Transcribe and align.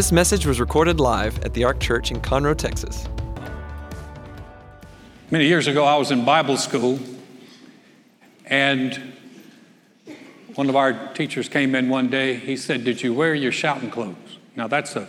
This 0.00 0.12
message 0.12 0.46
was 0.46 0.58
recorded 0.60 0.98
live 0.98 1.44
at 1.44 1.52
the 1.52 1.64
Ark 1.64 1.78
Church 1.78 2.10
in 2.10 2.22
Conroe, 2.22 2.56
Texas. 2.56 3.06
Many 5.30 5.46
years 5.46 5.66
ago, 5.66 5.84
I 5.84 5.98
was 5.98 6.10
in 6.10 6.24
Bible 6.24 6.56
school, 6.56 6.98
and 8.46 9.12
one 10.54 10.70
of 10.70 10.76
our 10.76 11.12
teachers 11.12 11.50
came 11.50 11.74
in 11.74 11.90
one 11.90 12.08
day. 12.08 12.36
He 12.36 12.56
said, 12.56 12.82
Did 12.82 13.02
you 13.02 13.12
wear 13.12 13.34
your 13.34 13.52
shouting 13.52 13.90
clothes? 13.90 14.38
Now, 14.56 14.68
that's 14.68 14.96
a 14.96 15.06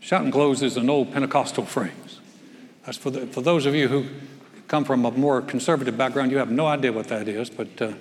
shouting 0.00 0.30
clothes 0.30 0.62
is 0.62 0.78
an 0.78 0.88
old 0.88 1.12
Pentecostal 1.12 1.66
phrase. 1.66 1.92
That's 2.86 2.96
for, 2.96 3.10
the, 3.10 3.26
for 3.26 3.42
those 3.42 3.66
of 3.66 3.74
you 3.74 3.88
who 3.88 4.06
come 4.68 4.86
from 4.86 5.04
a 5.04 5.10
more 5.10 5.42
conservative 5.42 5.98
background, 5.98 6.30
you 6.30 6.38
have 6.38 6.50
no 6.50 6.64
idea 6.64 6.94
what 6.94 7.08
that 7.08 7.28
is, 7.28 7.50
but 7.50 7.68
uh, 7.82 7.92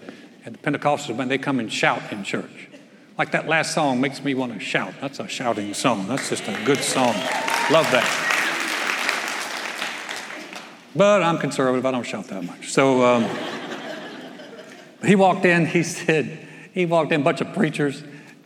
the 0.46 0.52
Pentecostals, 0.52 1.18
man, 1.18 1.28
they 1.28 1.38
come 1.38 1.60
and 1.60 1.70
shout 1.70 2.14
in 2.14 2.24
church. 2.24 2.70
Like 3.18 3.32
that 3.32 3.48
last 3.48 3.74
song 3.76 4.02
makes 4.02 4.24
me 4.24 4.34
want 4.34 4.54
to 4.54 4.60
shout. 4.60 4.96
That's 5.00 5.20
a 5.20 5.28
shouting 5.28 5.74
song. 5.76 6.08
That's 6.08 6.30
just 6.30 6.48
a 6.48 6.60
good 6.66 6.80
song. 6.80 7.14
Love 7.70 7.90
that. 7.92 8.30
But 10.96 11.22
I'm 11.22 11.38
conservative. 11.38 11.86
I 11.86 11.92
don't 11.92 12.06
shout 12.06 12.26
that 12.28 12.44
much. 12.44 12.72
So 12.72 13.06
um, 13.06 13.30
he 15.06 15.16
walked 15.16 15.46
in. 15.46 15.68
He 15.68 15.84
said, 15.84 16.48
he 16.74 16.88
walked 16.88 17.12
in, 17.12 17.22
a 17.22 17.24
bunch 17.24 17.42
of 17.42 17.54
preachers, 17.54 18.02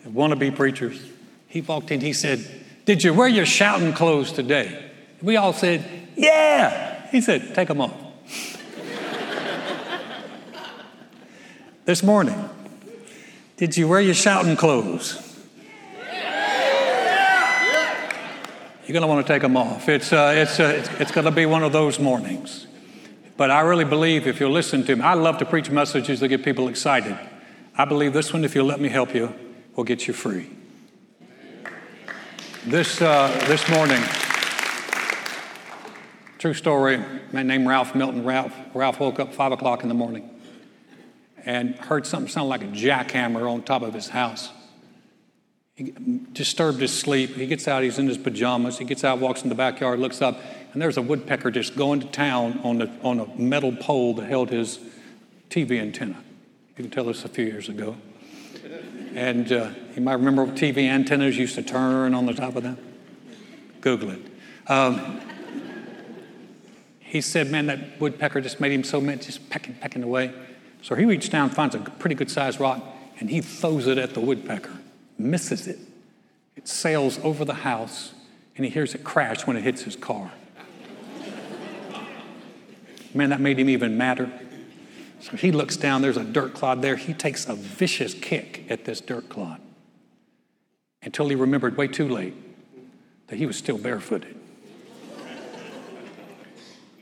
wannabe 0.05 0.53
preachers. 0.55 1.01
He 1.47 1.61
walked 1.61 1.91
in. 1.91 2.01
He 2.01 2.13
said, 2.13 2.45
Did 2.85 3.03
you 3.03 3.13
wear 3.13 3.29
your 3.29 3.45
shouting 3.45 3.93
clothes 3.93 4.33
today? 4.33 4.91
We 5.21 5.37
all 5.37 5.53
said, 5.53 5.85
Yeah. 6.15 7.07
He 7.09 7.21
said, 7.21 7.55
Take 7.55 7.69
them 7.69 7.79
off. 7.79 7.95
this 11.85 12.03
morning, 12.03 12.49
did 13.57 13.75
you 13.75 13.87
wear 13.87 13.99
your 13.99 14.13
shouting 14.13 14.55
clothes? 14.55 15.23
You're 18.85 18.93
going 18.93 19.01
to 19.01 19.07
want 19.07 19.25
to 19.25 19.33
take 19.33 19.41
them 19.41 19.57
off. 19.57 19.89
It's, 19.89 20.13
uh, 20.13 20.33
it's, 20.37 20.59
uh, 20.61 20.75
it's, 20.77 20.89
it's 21.01 21.11
going 21.11 21.25
to 21.25 21.31
be 21.31 21.45
one 21.45 21.63
of 21.63 21.73
those 21.73 21.99
mornings. 21.99 22.67
But 23.35 23.51
I 23.51 23.61
really 23.61 23.83
believe 23.83 24.27
if 24.27 24.39
you'll 24.39 24.51
listen 24.51 24.85
to 24.85 24.95
me, 24.95 25.01
I 25.01 25.15
love 25.15 25.39
to 25.39 25.45
preach 25.45 25.69
messages 25.69 26.21
that 26.21 26.29
get 26.29 26.45
people 26.45 26.69
excited. 26.69 27.17
I 27.75 27.85
believe 27.85 28.13
this 28.13 28.31
one, 28.31 28.45
if 28.45 28.55
you'll 28.55 28.67
let 28.67 28.79
me 28.79 28.89
help 28.89 29.13
you, 29.13 29.33
will 29.75 29.83
get 29.83 30.07
you 30.07 30.13
free. 30.13 30.49
This, 32.65 33.01
uh, 33.01 33.27
this 33.47 33.67
morning, 33.69 34.01
true 36.37 36.53
story, 36.53 37.03
man 37.31 37.47
named 37.47 37.67
Ralph 37.67 37.93
Milton. 37.95 38.23
Ralph, 38.23 38.53
Ralph 38.73 38.99
woke 38.99 39.19
up 39.19 39.33
5 39.33 39.51
o'clock 39.51 39.83
in 39.83 39.89
the 39.89 39.95
morning 39.95 40.36
and 41.47 41.75
heard 41.77 42.05
something 42.05 42.29
sound 42.29 42.49
like 42.49 42.61
a 42.61 42.67
jackhammer 42.67 43.49
on 43.49 43.63
top 43.63 43.81
of 43.81 43.93
his 43.93 44.09
house. 44.09 44.51
He 45.75 45.93
disturbed 46.33 46.81
his 46.81 46.91
sleep. 46.91 47.35
He 47.35 47.47
gets 47.47 47.69
out, 47.69 47.83
he's 47.83 47.97
in 47.97 48.07
his 48.07 48.17
pajamas. 48.17 48.77
He 48.77 48.83
gets 48.83 49.05
out, 49.05 49.19
walks 49.19 49.43
in 49.43 49.49
the 49.49 49.55
backyard, 49.55 49.99
looks 49.99 50.21
up, 50.21 50.41
and 50.73 50.81
there's 50.81 50.97
a 50.97 51.01
woodpecker 51.01 51.49
just 51.49 51.77
going 51.77 52.01
to 52.01 52.07
town 52.07 52.59
on, 52.65 52.79
the, 52.79 52.91
on 53.01 53.21
a 53.21 53.27
metal 53.37 53.71
pole 53.71 54.13
that 54.15 54.27
held 54.27 54.49
his 54.49 54.79
TV 55.49 55.79
antenna. 55.79 56.21
You 56.75 56.83
can 56.83 56.89
tell 56.89 57.05
this 57.05 57.23
a 57.23 57.29
few 57.29 57.45
years 57.45 57.69
ago. 57.69 57.95
And 59.15 59.49
uh, 59.49 59.69
you 59.95 60.01
might 60.01 60.15
remember 60.15 60.47
TV 60.47 60.79
antennas 60.79 61.37
used 61.37 61.55
to 61.55 61.63
turn 61.63 62.13
on 62.13 62.25
the 62.25 62.33
top 62.33 62.57
of 62.57 62.63
them. 62.63 62.77
Google 63.79 64.11
it. 64.11 64.19
Um, 64.67 65.21
he 66.99 67.21
said, 67.21 67.49
Man, 67.49 67.67
that 67.67 68.01
woodpecker 68.01 68.41
just 68.41 68.59
made 68.59 68.73
him 68.73 68.83
so 68.83 68.99
mad, 68.99 69.21
just 69.21 69.49
pecking, 69.49 69.75
pecking 69.75 70.03
away. 70.03 70.33
So 70.81 70.95
he 70.95 71.05
reaches 71.05 71.29
down, 71.29 71.49
finds 71.49 71.75
a 71.75 71.79
pretty 71.79 72.15
good 72.15 72.31
sized 72.31 72.59
rock, 72.59 72.83
and 73.19 73.29
he 73.29 73.41
throws 73.41 73.87
it 73.87 73.97
at 73.97 74.13
the 74.13 74.19
woodpecker, 74.19 74.77
misses 75.17 75.67
it. 75.67 75.79
It 76.55 76.67
sails 76.67 77.19
over 77.23 77.45
the 77.45 77.53
house, 77.53 78.13
and 78.55 78.65
he 78.65 78.71
hears 78.71 78.95
it 78.95 79.03
crash 79.03 79.45
when 79.45 79.57
it 79.57 79.63
hits 79.63 79.83
his 79.83 79.95
car. 79.95 80.31
Man, 83.13 83.29
that 83.29 83.39
made 83.39 83.59
him 83.59 83.69
even 83.69 83.97
madder. 83.97 84.31
So 85.19 85.35
he 85.35 85.51
looks 85.51 85.77
down, 85.77 86.01
there's 86.01 86.17
a 86.17 86.23
dirt 86.23 86.53
clod 86.53 86.81
there. 86.81 86.95
He 86.95 87.13
takes 87.13 87.47
a 87.47 87.55
vicious 87.55 88.13
kick 88.13 88.65
at 88.69 88.85
this 88.85 89.01
dirt 89.01 89.29
clod 89.29 89.59
until 91.01 91.27
he 91.29 91.35
remembered 91.35 91.77
way 91.77 91.87
too 91.87 92.07
late 92.07 92.33
that 93.27 93.37
he 93.37 93.45
was 93.45 93.57
still 93.57 93.77
barefooted. 93.77 94.35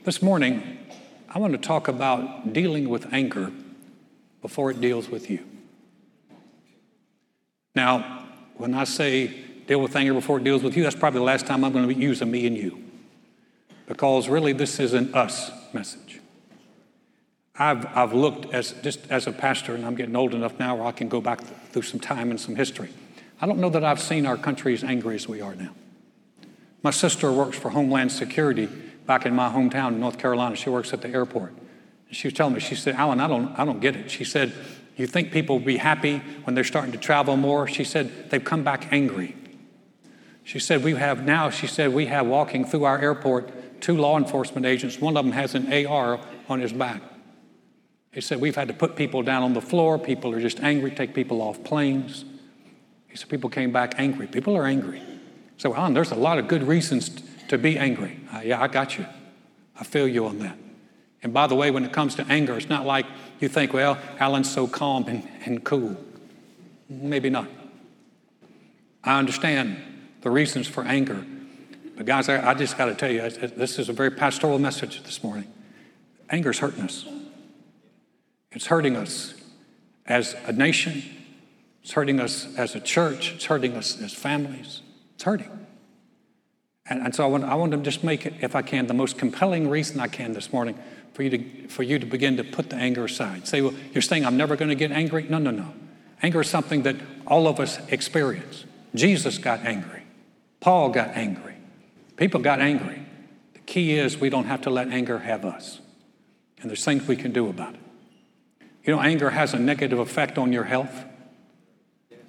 This 0.04 0.22
morning, 0.22 0.78
I 1.28 1.38
want 1.38 1.52
to 1.52 1.58
talk 1.58 1.88
about 1.88 2.52
dealing 2.52 2.88
with 2.88 3.12
anger 3.12 3.52
before 4.46 4.70
it 4.70 4.80
deals 4.80 5.08
with 5.08 5.28
you. 5.28 5.44
Now, 7.74 8.28
when 8.54 8.74
I 8.74 8.84
say 8.84 9.26
deal 9.66 9.80
with 9.80 9.96
anger 9.96 10.14
before 10.14 10.38
it 10.38 10.44
deals 10.44 10.62
with 10.62 10.76
you, 10.76 10.84
that's 10.84 10.94
probably 10.94 11.18
the 11.18 11.24
last 11.24 11.46
time 11.46 11.64
I'm 11.64 11.72
going 11.72 11.88
to 11.88 11.92
use 11.92 12.22
a 12.22 12.26
me 12.26 12.46
and 12.46 12.56
you. 12.56 12.80
Because 13.88 14.28
really, 14.28 14.52
this 14.52 14.78
is 14.78 14.92
an 14.92 15.12
us 15.16 15.50
message. 15.72 16.20
I've, 17.58 17.86
I've 17.86 18.12
looked 18.12 18.54
as 18.54 18.70
just 18.84 19.10
as 19.10 19.26
a 19.26 19.32
pastor, 19.32 19.74
and 19.74 19.84
I'm 19.84 19.96
getting 19.96 20.14
old 20.14 20.32
enough 20.32 20.60
now 20.60 20.76
where 20.76 20.86
I 20.86 20.92
can 20.92 21.08
go 21.08 21.20
back 21.20 21.40
through 21.72 21.82
some 21.82 21.98
time 21.98 22.30
and 22.30 22.40
some 22.40 22.54
history. 22.54 22.90
I 23.40 23.46
don't 23.46 23.58
know 23.58 23.70
that 23.70 23.82
I've 23.82 24.00
seen 24.00 24.26
our 24.26 24.36
country 24.36 24.74
as 24.74 24.84
angry 24.84 25.16
as 25.16 25.26
we 25.26 25.40
are 25.40 25.56
now. 25.56 25.74
My 26.84 26.92
sister 26.92 27.32
works 27.32 27.58
for 27.58 27.70
Homeland 27.70 28.12
Security 28.12 28.68
back 29.06 29.26
in 29.26 29.34
my 29.34 29.48
hometown 29.48 29.88
in 29.88 29.98
North 29.98 30.18
Carolina. 30.18 30.54
She 30.54 30.70
works 30.70 30.92
at 30.92 31.02
the 31.02 31.08
airport. 31.08 31.52
She 32.16 32.28
was 32.28 32.34
telling 32.34 32.54
me, 32.54 32.60
she 32.60 32.74
said, 32.74 32.94
Alan, 32.94 33.20
I 33.20 33.28
don't, 33.28 33.48
I 33.58 33.66
don't 33.66 33.78
get 33.78 33.94
it. 33.94 34.10
She 34.10 34.24
said, 34.24 34.50
You 34.96 35.06
think 35.06 35.32
people 35.32 35.58
will 35.58 35.66
be 35.66 35.76
happy 35.76 36.22
when 36.44 36.54
they're 36.54 36.64
starting 36.64 36.92
to 36.92 36.98
travel 36.98 37.36
more? 37.36 37.68
She 37.68 37.84
said, 37.84 38.30
They've 38.30 38.42
come 38.42 38.64
back 38.64 38.90
angry. 38.90 39.36
She 40.42 40.58
said, 40.58 40.82
We 40.82 40.94
have 40.94 41.26
now, 41.26 41.50
she 41.50 41.66
said, 41.66 41.92
we 41.92 42.06
have 42.06 42.26
walking 42.26 42.64
through 42.64 42.84
our 42.84 42.98
airport 42.98 43.82
two 43.82 43.98
law 43.98 44.16
enforcement 44.16 44.64
agents. 44.64 44.98
One 44.98 45.14
of 45.14 45.26
them 45.26 45.32
has 45.34 45.54
an 45.54 45.70
AR 45.86 46.18
on 46.48 46.60
his 46.60 46.72
back. 46.72 47.02
He 48.12 48.22
said, 48.22 48.40
We've 48.40 48.56
had 48.56 48.68
to 48.68 48.74
put 48.74 48.96
people 48.96 49.22
down 49.22 49.42
on 49.42 49.52
the 49.52 49.60
floor. 49.60 49.98
People 49.98 50.32
are 50.32 50.40
just 50.40 50.60
angry, 50.60 50.92
take 50.92 51.12
people 51.12 51.42
off 51.42 51.62
planes. 51.64 52.24
He 53.08 53.18
said, 53.18 53.28
People 53.28 53.50
came 53.50 53.72
back 53.72 53.96
angry. 53.98 54.26
People 54.26 54.56
are 54.56 54.64
angry. 54.64 55.02
So, 55.58 55.74
Alan, 55.74 55.92
there's 55.92 56.12
a 56.12 56.16
lot 56.16 56.38
of 56.38 56.48
good 56.48 56.62
reasons 56.62 57.10
to 57.48 57.58
be 57.58 57.76
angry. 57.76 58.20
Uh, 58.32 58.40
yeah, 58.42 58.62
I 58.62 58.68
got 58.68 58.96
you. 58.96 59.04
I 59.78 59.84
feel 59.84 60.08
you 60.08 60.24
on 60.24 60.38
that. 60.38 60.56
And 61.22 61.32
by 61.32 61.46
the 61.46 61.54
way, 61.54 61.70
when 61.70 61.84
it 61.84 61.92
comes 61.92 62.14
to 62.16 62.26
anger, 62.28 62.56
it's 62.56 62.68
not 62.68 62.86
like 62.86 63.06
you 63.40 63.48
think, 63.48 63.72
well, 63.72 63.98
Alan's 64.18 64.52
so 64.52 64.66
calm 64.66 65.06
and, 65.08 65.28
and 65.44 65.64
cool. 65.64 65.96
Maybe 66.88 67.30
not. 67.30 67.48
I 69.02 69.18
understand 69.18 69.76
the 70.22 70.30
reasons 70.30 70.66
for 70.66 70.84
anger. 70.84 71.24
But, 71.96 72.06
guys, 72.06 72.28
I, 72.28 72.50
I 72.50 72.54
just 72.54 72.76
got 72.76 72.86
to 72.86 72.94
tell 72.94 73.10
you, 73.10 73.28
this 73.30 73.78
is 73.78 73.88
a 73.88 73.92
very 73.92 74.10
pastoral 74.10 74.58
message 74.58 75.02
this 75.02 75.24
morning. 75.24 75.52
Anger's 76.30 76.58
hurting 76.58 76.82
us. 76.82 77.06
It's 78.52 78.66
hurting 78.66 78.96
us 78.96 79.34
as 80.06 80.34
a 80.46 80.52
nation, 80.52 81.02
it's 81.82 81.92
hurting 81.92 82.20
us 82.20 82.56
as 82.56 82.74
a 82.74 82.80
church, 82.80 83.32
it's 83.34 83.44
hurting 83.44 83.74
us 83.74 84.00
as 84.00 84.14
families. 84.14 84.82
It's 85.14 85.24
hurting. 85.24 85.65
And, 86.88 87.02
and 87.02 87.14
so 87.14 87.24
I 87.24 87.26
want, 87.26 87.44
I 87.44 87.54
want 87.54 87.72
to 87.72 87.78
just 87.78 88.04
make 88.04 88.26
it, 88.26 88.34
if 88.40 88.54
I 88.54 88.62
can, 88.62 88.86
the 88.86 88.94
most 88.94 89.18
compelling 89.18 89.68
reason 89.68 90.00
I 90.00 90.06
can 90.06 90.32
this 90.32 90.52
morning 90.52 90.78
for 91.12 91.22
you 91.22 91.30
to, 91.30 91.68
for 91.68 91.82
you 91.82 91.98
to 91.98 92.06
begin 92.06 92.36
to 92.36 92.44
put 92.44 92.70
the 92.70 92.76
anger 92.76 93.04
aside. 93.04 93.48
Say, 93.48 93.60
well, 93.60 93.74
you're 93.92 94.02
saying 94.02 94.24
I'm 94.24 94.36
never 94.36 94.54
going 94.56 94.68
to 94.68 94.74
get 94.74 94.92
angry? 94.92 95.26
No, 95.28 95.38
no, 95.38 95.50
no. 95.50 95.72
Anger 96.22 96.42
is 96.42 96.48
something 96.48 96.82
that 96.82 96.96
all 97.26 97.48
of 97.48 97.58
us 97.58 97.78
experience. 97.88 98.64
Jesus 98.94 99.38
got 99.38 99.60
angry. 99.60 100.02
Paul 100.60 100.90
got 100.90 101.10
angry. 101.10 101.54
People 102.16 102.40
got 102.40 102.60
angry. 102.60 103.02
The 103.54 103.60
key 103.60 103.98
is 103.98 104.18
we 104.18 104.30
don't 104.30 104.44
have 104.44 104.62
to 104.62 104.70
let 104.70 104.88
anger 104.88 105.18
have 105.18 105.44
us. 105.44 105.80
And 106.60 106.70
there's 106.70 106.84
things 106.84 107.06
we 107.06 107.16
can 107.16 107.32
do 107.32 107.48
about 107.48 107.74
it. 107.74 107.80
You 108.84 108.94
know, 108.94 109.00
anger 109.00 109.30
has 109.30 109.52
a 109.52 109.58
negative 109.58 109.98
effect 109.98 110.38
on 110.38 110.52
your 110.52 110.64
health. 110.64 111.04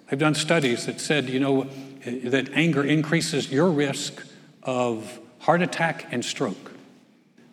They've 0.10 0.20
done 0.20 0.36
studies 0.36 0.86
that 0.86 1.00
said, 1.00 1.30
you 1.30 1.40
know, 1.40 1.70
that 2.06 2.50
anger 2.54 2.84
increases 2.84 3.52
your 3.52 3.70
risk 3.70 4.26
of 4.68 5.20
heart 5.40 5.62
attack 5.62 6.08
and 6.12 6.24
stroke. 6.24 6.74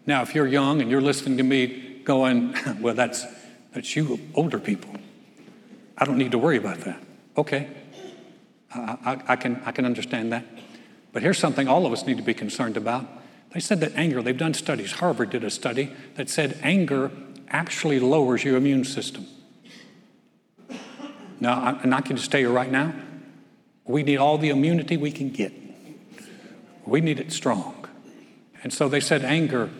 Now, 0.04 0.20
if 0.22 0.34
you're 0.34 0.46
young 0.46 0.82
and 0.82 0.90
you're 0.90 1.00
listening 1.00 1.38
to 1.38 1.44
me 1.44 2.00
going, 2.04 2.54
well, 2.80 2.94
that's, 2.94 3.24
that's 3.72 3.96
you 3.96 4.20
older 4.34 4.58
people. 4.58 4.90
I 5.96 6.04
don't 6.04 6.18
need 6.18 6.32
to 6.32 6.38
worry 6.38 6.58
about 6.58 6.80
that. 6.80 7.00
Okay, 7.36 7.68
I, 8.74 8.98
I, 9.04 9.32
I, 9.32 9.36
can, 9.36 9.62
I 9.64 9.72
can 9.72 9.86
understand 9.86 10.32
that. 10.32 10.44
But 11.12 11.22
here's 11.22 11.38
something 11.38 11.68
all 11.68 11.86
of 11.86 11.92
us 11.92 12.04
need 12.04 12.16
to 12.16 12.22
be 12.22 12.34
concerned 12.34 12.76
about. 12.76 13.06
They 13.52 13.60
said 13.60 13.78
that 13.80 13.92
anger, 13.94 14.20
they've 14.20 14.36
done 14.36 14.54
studies. 14.54 14.92
Harvard 14.92 15.30
did 15.30 15.44
a 15.44 15.50
study 15.50 15.92
that 16.16 16.28
said 16.28 16.58
anger 16.62 17.12
actually 17.48 18.00
lowers 18.00 18.42
your 18.42 18.56
immune 18.56 18.84
system. 18.84 19.26
Now, 21.38 21.78
and 21.82 21.94
I 21.94 22.00
can 22.00 22.16
just 22.16 22.32
tell 22.32 22.40
you 22.40 22.50
right 22.50 22.70
now, 22.70 22.92
we 23.84 24.02
need 24.02 24.16
all 24.16 24.38
the 24.38 24.48
immunity 24.48 24.96
we 24.96 25.12
can 25.12 25.30
get. 25.30 25.52
We 26.86 27.00
need 27.00 27.20
it 27.20 27.32
strong. 27.32 27.88
And 28.62 28.72
so 28.72 28.88
they 28.88 29.00
said 29.00 29.24
anger 29.24 29.70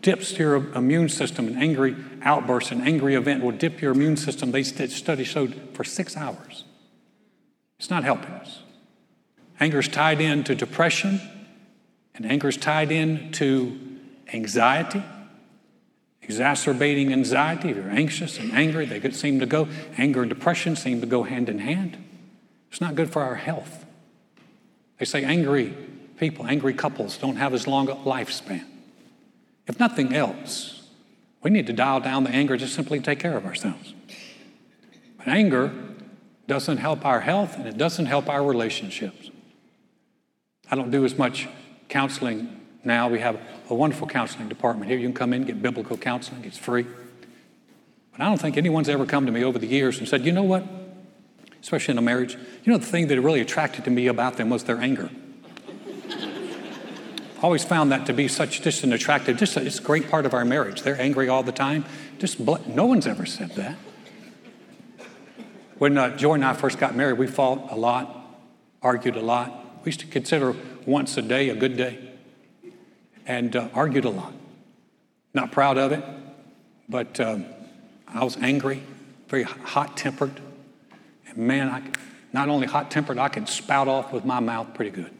dips 0.00 0.38
your 0.38 0.56
immune 0.74 1.08
system, 1.08 1.46
an 1.46 1.56
angry 1.56 1.96
outburst, 2.22 2.72
an 2.72 2.80
angry 2.82 3.14
event 3.14 3.42
will 3.42 3.52
dip 3.52 3.80
your 3.80 3.92
immune 3.92 4.16
system. 4.16 4.50
They 4.50 4.62
study 4.62 5.24
showed 5.24 5.70
for 5.74 5.84
six 5.84 6.16
hours. 6.16 6.64
It's 7.78 7.90
not 7.90 8.04
helping 8.04 8.30
us. 8.30 8.60
Anger 9.60 9.80
is 9.80 9.88
tied 9.88 10.20
in 10.20 10.44
to 10.44 10.54
depression, 10.54 11.20
and 12.14 12.26
anger 12.26 12.48
is 12.48 12.56
tied 12.56 12.90
in 12.90 13.30
to 13.32 13.78
anxiety, 14.32 15.02
exacerbating 16.22 17.12
anxiety. 17.12 17.70
If 17.70 17.76
you're 17.76 17.90
anxious 17.90 18.38
and 18.38 18.52
angry, 18.52 18.86
they 18.86 19.00
could 19.00 19.14
seem 19.14 19.40
to 19.40 19.46
go. 19.46 19.68
Anger 19.96 20.22
and 20.22 20.28
depression 20.28 20.76
seem 20.76 21.00
to 21.02 21.06
go 21.06 21.22
hand 21.22 21.48
in 21.48 21.58
hand. 21.58 21.98
It's 22.70 22.80
not 22.80 22.94
good 22.94 23.10
for 23.10 23.22
our 23.22 23.36
health. 23.36 23.84
They 24.98 25.04
say 25.04 25.24
angry 25.24 25.74
people, 26.18 26.46
angry 26.46 26.74
couples 26.74 27.18
don't 27.18 27.36
have 27.36 27.54
as 27.54 27.66
long 27.66 27.88
a 27.88 27.94
lifespan. 27.94 28.64
If 29.66 29.78
nothing 29.78 30.14
else, 30.14 30.88
we 31.42 31.50
need 31.50 31.66
to 31.66 31.72
dial 31.72 32.00
down 32.00 32.24
the 32.24 32.30
anger 32.30 32.56
to 32.56 32.66
simply 32.66 33.00
take 33.00 33.18
care 33.18 33.36
of 33.36 33.44
ourselves. 33.46 33.94
But 35.18 35.28
anger 35.28 35.72
doesn't 36.46 36.78
help 36.78 37.04
our 37.04 37.20
health 37.20 37.56
and 37.56 37.66
it 37.66 37.76
doesn't 37.76 38.06
help 38.06 38.28
our 38.28 38.44
relationships. 38.44 39.30
I 40.70 40.76
don't 40.76 40.90
do 40.90 41.04
as 41.04 41.16
much 41.16 41.48
counseling 41.88 42.60
now. 42.82 43.08
We 43.08 43.20
have 43.20 43.40
a 43.70 43.74
wonderful 43.74 44.06
counseling 44.06 44.48
department 44.48 44.90
here. 44.90 44.98
You 44.98 45.06
can 45.06 45.14
come 45.14 45.32
in, 45.32 45.44
get 45.44 45.62
biblical 45.62 45.96
counseling, 45.96 46.44
it's 46.44 46.58
free. 46.58 46.86
But 48.12 48.20
I 48.20 48.26
don't 48.26 48.40
think 48.40 48.56
anyone's 48.56 48.88
ever 48.88 49.06
come 49.06 49.26
to 49.26 49.32
me 49.32 49.42
over 49.42 49.58
the 49.58 49.66
years 49.66 49.98
and 49.98 50.08
said, 50.08 50.24
you 50.24 50.32
know 50.32 50.42
what? 50.42 50.64
Especially 51.60 51.92
in 51.92 51.98
a 51.98 52.02
marriage, 52.02 52.34
you 52.34 52.72
know, 52.72 52.78
the 52.78 52.86
thing 52.86 53.08
that 53.08 53.20
really 53.20 53.40
attracted 53.40 53.84
to 53.84 53.90
me 53.90 54.06
about 54.06 54.36
them 54.36 54.50
was 54.50 54.64
their 54.64 54.80
anger. 54.80 55.10
Always 57.44 57.62
found 57.62 57.92
that 57.92 58.06
to 58.06 58.14
be 58.14 58.26
such 58.26 58.62
just 58.62 58.84
an 58.84 58.94
attractive, 58.94 59.36
just 59.36 59.58
a, 59.58 59.66
it's 59.66 59.78
a 59.78 59.82
great 59.82 60.08
part 60.08 60.24
of 60.24 60.32
our 60.32 60.46
marriage. 60.46 60.80
They're 60.80 60.98
angry 60.98 61.28
all 61.28 61.42
the 61.42 61.52
time. 61.52 61.84
Just 62.18 62.40
no 62.40 62.86
one's 62.86 63.06
ever 63.06 63.26
said 63.26 63.50
that. 63.56 63.76
When 65.76 65.98
uh, 65.98 66.16
Joy 66.16 66.36
and 66.36 66.44
I 66.46 66.54
first 66.54 66.78
got 66.78 66.96
married, 66.96 67.18
we 67.18 67.26
fought 67.26 67.70
a 67.70 67.76
lot, 67.76 68.40
argued 68.80 69.16
a 69.16 69.20
lot. 69.20 69.84
We 69.84 69.90
used 69.90 70.00
to 70.00 70.06
consider 70.06 70.56
once 70.86 71.18
a 71.18 71.22
day 71.22 71.50
a 71.50 71.54
good 71.54 71.76
day 71.76 72.12
and 73.26 73.54
uh, 73.54 73.68
argued 73.74 74.06
a 74.06 74.10
lot. 74.10 74.32
Not 75.34 75.52
proud 75.52 75.76
of 75.76 75.92
it, 75.92 76.02
but 76.88 77.20
um, 77.20 77.44
I 78.08 78.24
was 78.24 78.38
angry, 78.38 78.82
very 79.28 79.42
hot 79.42 79.98
tempered. 79.98 80.40
And 81.28 81.36
man, 81.36 81.68
I, 81.68 81.82
not 82.32 82.48
only 82.48 82.66
hot 82.66 82.90
tempered, 82.90 83.18
I 83.18 83.28
could 83.28 83.50
spout 83.50 83.86
off 83.86 84.14
with 84.14 84.24
my 84.24 84.40
mouth 84.40 84.72
pretty 84.72 84.92
good. 84.92 85.10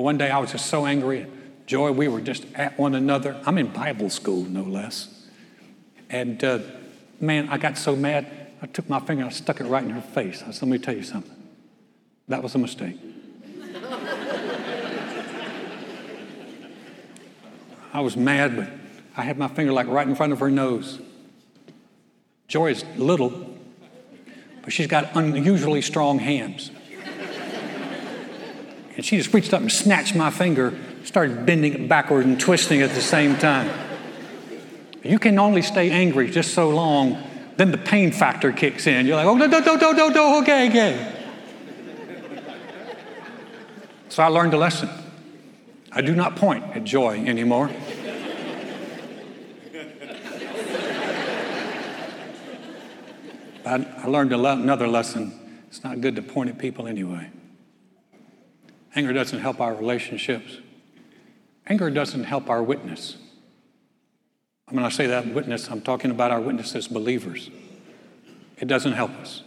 Well, 0.00 0.06
one 0.06 0.16
day 0.16 0.30
I 0.30 0.38
was 0.38 0.50
just 0.50 0.68
so 0.68 0.86
angry. 0.86 1.26
Joy, 1.66 1.92
we 1.92 2.08
were 2.08 2.22
just 2.22 2.46
at 2.54 2.78
one 2.78 2.94
another. 2.94 3.38
I'm 3.44 3.58
in 3.58 3.66
Bible 3.66 4.08
school, 4.08 4.44
no 4.44 4.62
less. 4.62 5.26
And 6.08 6.42
uh, 6.42 6.60
man, 7.20 7.50
I 7.50 7.58
got 7.58 7.76
so 7.76 7.94
mad, 7.94 8.26
I 8.62 8.66
took 8.66 8.88
my 8.88 8.98
finger 8.98 9.24
and 9.24 9.30
I 9.30 9.34
stuck 9.34 9.60
it 9.60 9.64
right 9.64 9.84
in 9.84 9.90
her 9.90 10.00
face. 10.00 10.42
I 10.42 10.52
said, 10.52 10.62
Let 10.62 10.70
me 10.70 10.78
tell 10.78 10.96
you 10.96 11.02
something. 11.02 11.36
That 12.28 12.42
was 12.42 12.54
a 12.54 12.58
mistake. 12.58 12.96
I 17.92 18.00
was 18.00 18.16
mad, 18.16 18.56
but 18.56 18.70
I 19.18 19.22
had 19.24 19.36
my 19.36 19.48
finger 19.48 19.72
like 19.72 19.86
right 19.86 20.08
in 20.08 20.14
front 20.14 20.32
of 20.32 20.40
her 20.40 20.50
nose. 20.50 20.98
Joy 22.48 22.70
is 22.70 22.86
little, 22.96 23.54
but 24.62 24.72
she's 24.72 24.86
got 24.86 25.14
unusually 25.14 25.82
strong 25.82 26.20
hands. 26.20 26.70
And 28.96 29.04
she 29.04 29.16
just 29.16 29.32
reached 29.32 29.54
up 29.54 29.60
and 29.60 29.70
snatched 29.70 30.14
my 30.14 30.30
finger, 30.30 30.76
started 31.04 31.46
bending 31.46 31.74
it 31.74 31.88
backward 31.88 32.26
and 32.26 32.38
twisting 32.38 32.82
at 32.82 32.90
the 32.90 33.00
same 33.00 33.36
time. 33.36 33.70
You 35.02 35.18
can 35.18 35.38
only 35.38 35.62
stay 35.62 35.90
angry 35.90 36.30
just 36.30 36.52
so 36.52 36.68
long, 36.68 37.22
then 37.56 37.70
the 37.70 37.78
pain 37.78 38.12
factor 38.12 38.52
kicks 38.52 38.86
in. 38.86 39.06
You're 39.06 39.16
like, 39.16 39.26
oh, 39.26 39.34
no, 39.34 39.46
no, 39.46 39.60
no, 39.60 39.76
no, 39.76 39.92
no, 39.92 40.08
no, 40.08 40.42
okay, 40.42 40.68
okay. 40.68 41.16
So 44.08 44.22
I 44.22 44.26
learned 44.26 44.54
a 44.54 44.58
lesson. 44.58 44.88
I 45.92 46.02
do 46.02 46.14
not 46.14 46.36
point 46.36 46.64
at 46.76 46.84
joy 46.84 47.24
anymore. 47.24 47.70
I, 53.64 54.06
learned 54.06 54.32
le- 54.32 54.52
another 54.52 54.88
lesson. 54.88 55.62
It's 55.68 55.84
not 55.84 56.00
good 56.00 56.16
to 56.16 56.22
point 56.22 56.50
at 56.50 56.58
people 56.58 56.88
anyway. 56.88 57.30
Anger 58.94 59.12
doesn't 59.12 59.40
help 59.40 59.60
our 59.60 59.74
relationships. 59.74 60.58
Anger 61.66 61.90
doesn't 61.90 62.24
help 62.24 62.50
our 62.50 62.62
witness. 62.62 63.16
When 64.68 64.84
I 64.84 64.88
say 64.88 65.06
that 65.06 65.26
witness, 65.28 65.68
I'm 65.68 65.80
talking 65.80 66.10
about 66.10 66.30
our 66.30 66.40
witness 66.40 66.74
as 66.74 66.88
believers. 66.88 67.50
It 68.58 68.68
doesn't 68.68 68.92
help 68.92 69.10
us. 69.12 69.42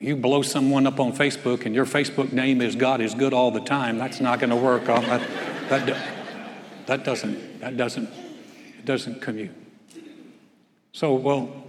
You 0.00 0.16
blow 0.16 0.42
someone 0.42 0.86
up 0.86 1.00
on 1.00 1.12
Facebook 1.12 1.66
and 1.66 1.74
your 1.74 1.84
Facebook 1.84 2.32
name 2.32 2.62
is 2.62 2.76
God 2.76 3.00
is 3.00 3.14
good 3.14 3.32
all 3.32 3.50
the 3.50 3.60
time, 3.60 3.98
that's 3.98 4.20
not 4.20 4.38
going 4.38 4.50
to 4.50 4.56
work. 4.56 4.84
That, 4.84 5.28
that, 5.68 6.08
that 6.86 7.04
doesn't, 7.04 7.60
that 7.60 7.76
doesn't, 7.76 8.08
it 8.78 8.84
doesn't 8.84 9.20
commute. 9.20 9.50
So, 10.92 11.14
well, 11.14 11.64